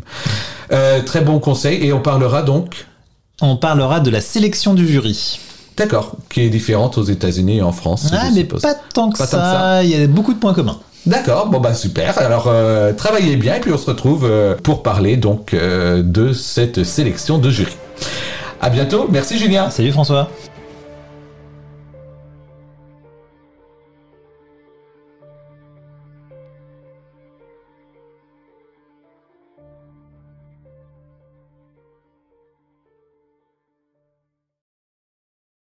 Euh, 0.71 1.01
très 1.03 1.21
bon 1.21 1.39
conseil, 1.39 1.85
et 1.85 1.93
on 1.93 1.99
parlera 2.01 2.41
donc, 2.41 2.85
On 3.41 3.55
parlera 3.55 3.99
de 4.01 4.09
la 4.09 4.19
sélection 4.21 4.73
du 4.73 4.85
jury. 4.88 5.39
D'accord, 5.79 6.15
qui 6.29 6.41
est 6.41 6.49
différente 6.49 6.97
aux 6.97 7.03
États-Unis 7.03 7.57
et 7.57 7.61
en 7.61 7.71
France. 7.71 8.09
Ah, 8.11 8.25
mais 8.31 8.41
suppose. 8.41 8.61
pas 8.61 8.75
tant 8.93 9.09
que 9.09 9.17
Pas 9.17 9.25
ça. 9.25 9.83
Il 9.83 9.89
y 9.89 10.01
a 10.01 10.05
beaucoup 10.05 10.33
de 10.33 10.39
points 10.39 10.53
communs. 10.53 10.79
D'accord, 11.05 11.47
bon 11.47 11.59
bah 11.59 11.73
super. 11.73 12.17
Alors 12.19 12.45
euh, 12.47 12.93
travaillez 12.93 13.37
bien 13.37 13.55
et 13.55 13.59
puis 13.61 13.71
on 13.71 13.77
se 13.77 13.85
retrouve 13.85 14.27
euh, 14.29 14.55
pour 14.61 14.83
parler 14.83 15.15
donc 15.15 15.53
euh, 15.53 16.03
de 16.03 16.33
cette 16.33 16.83
sélection 16.83 17.37
de 17.37 17.49
jury. 17.49 17.77
À 18.61 18.69
bientôt, 18.69 19.07
merci 19.09 19.39
Julien. 19.39 19.69
Salut 19.69 19.93
François. 19.93 20.29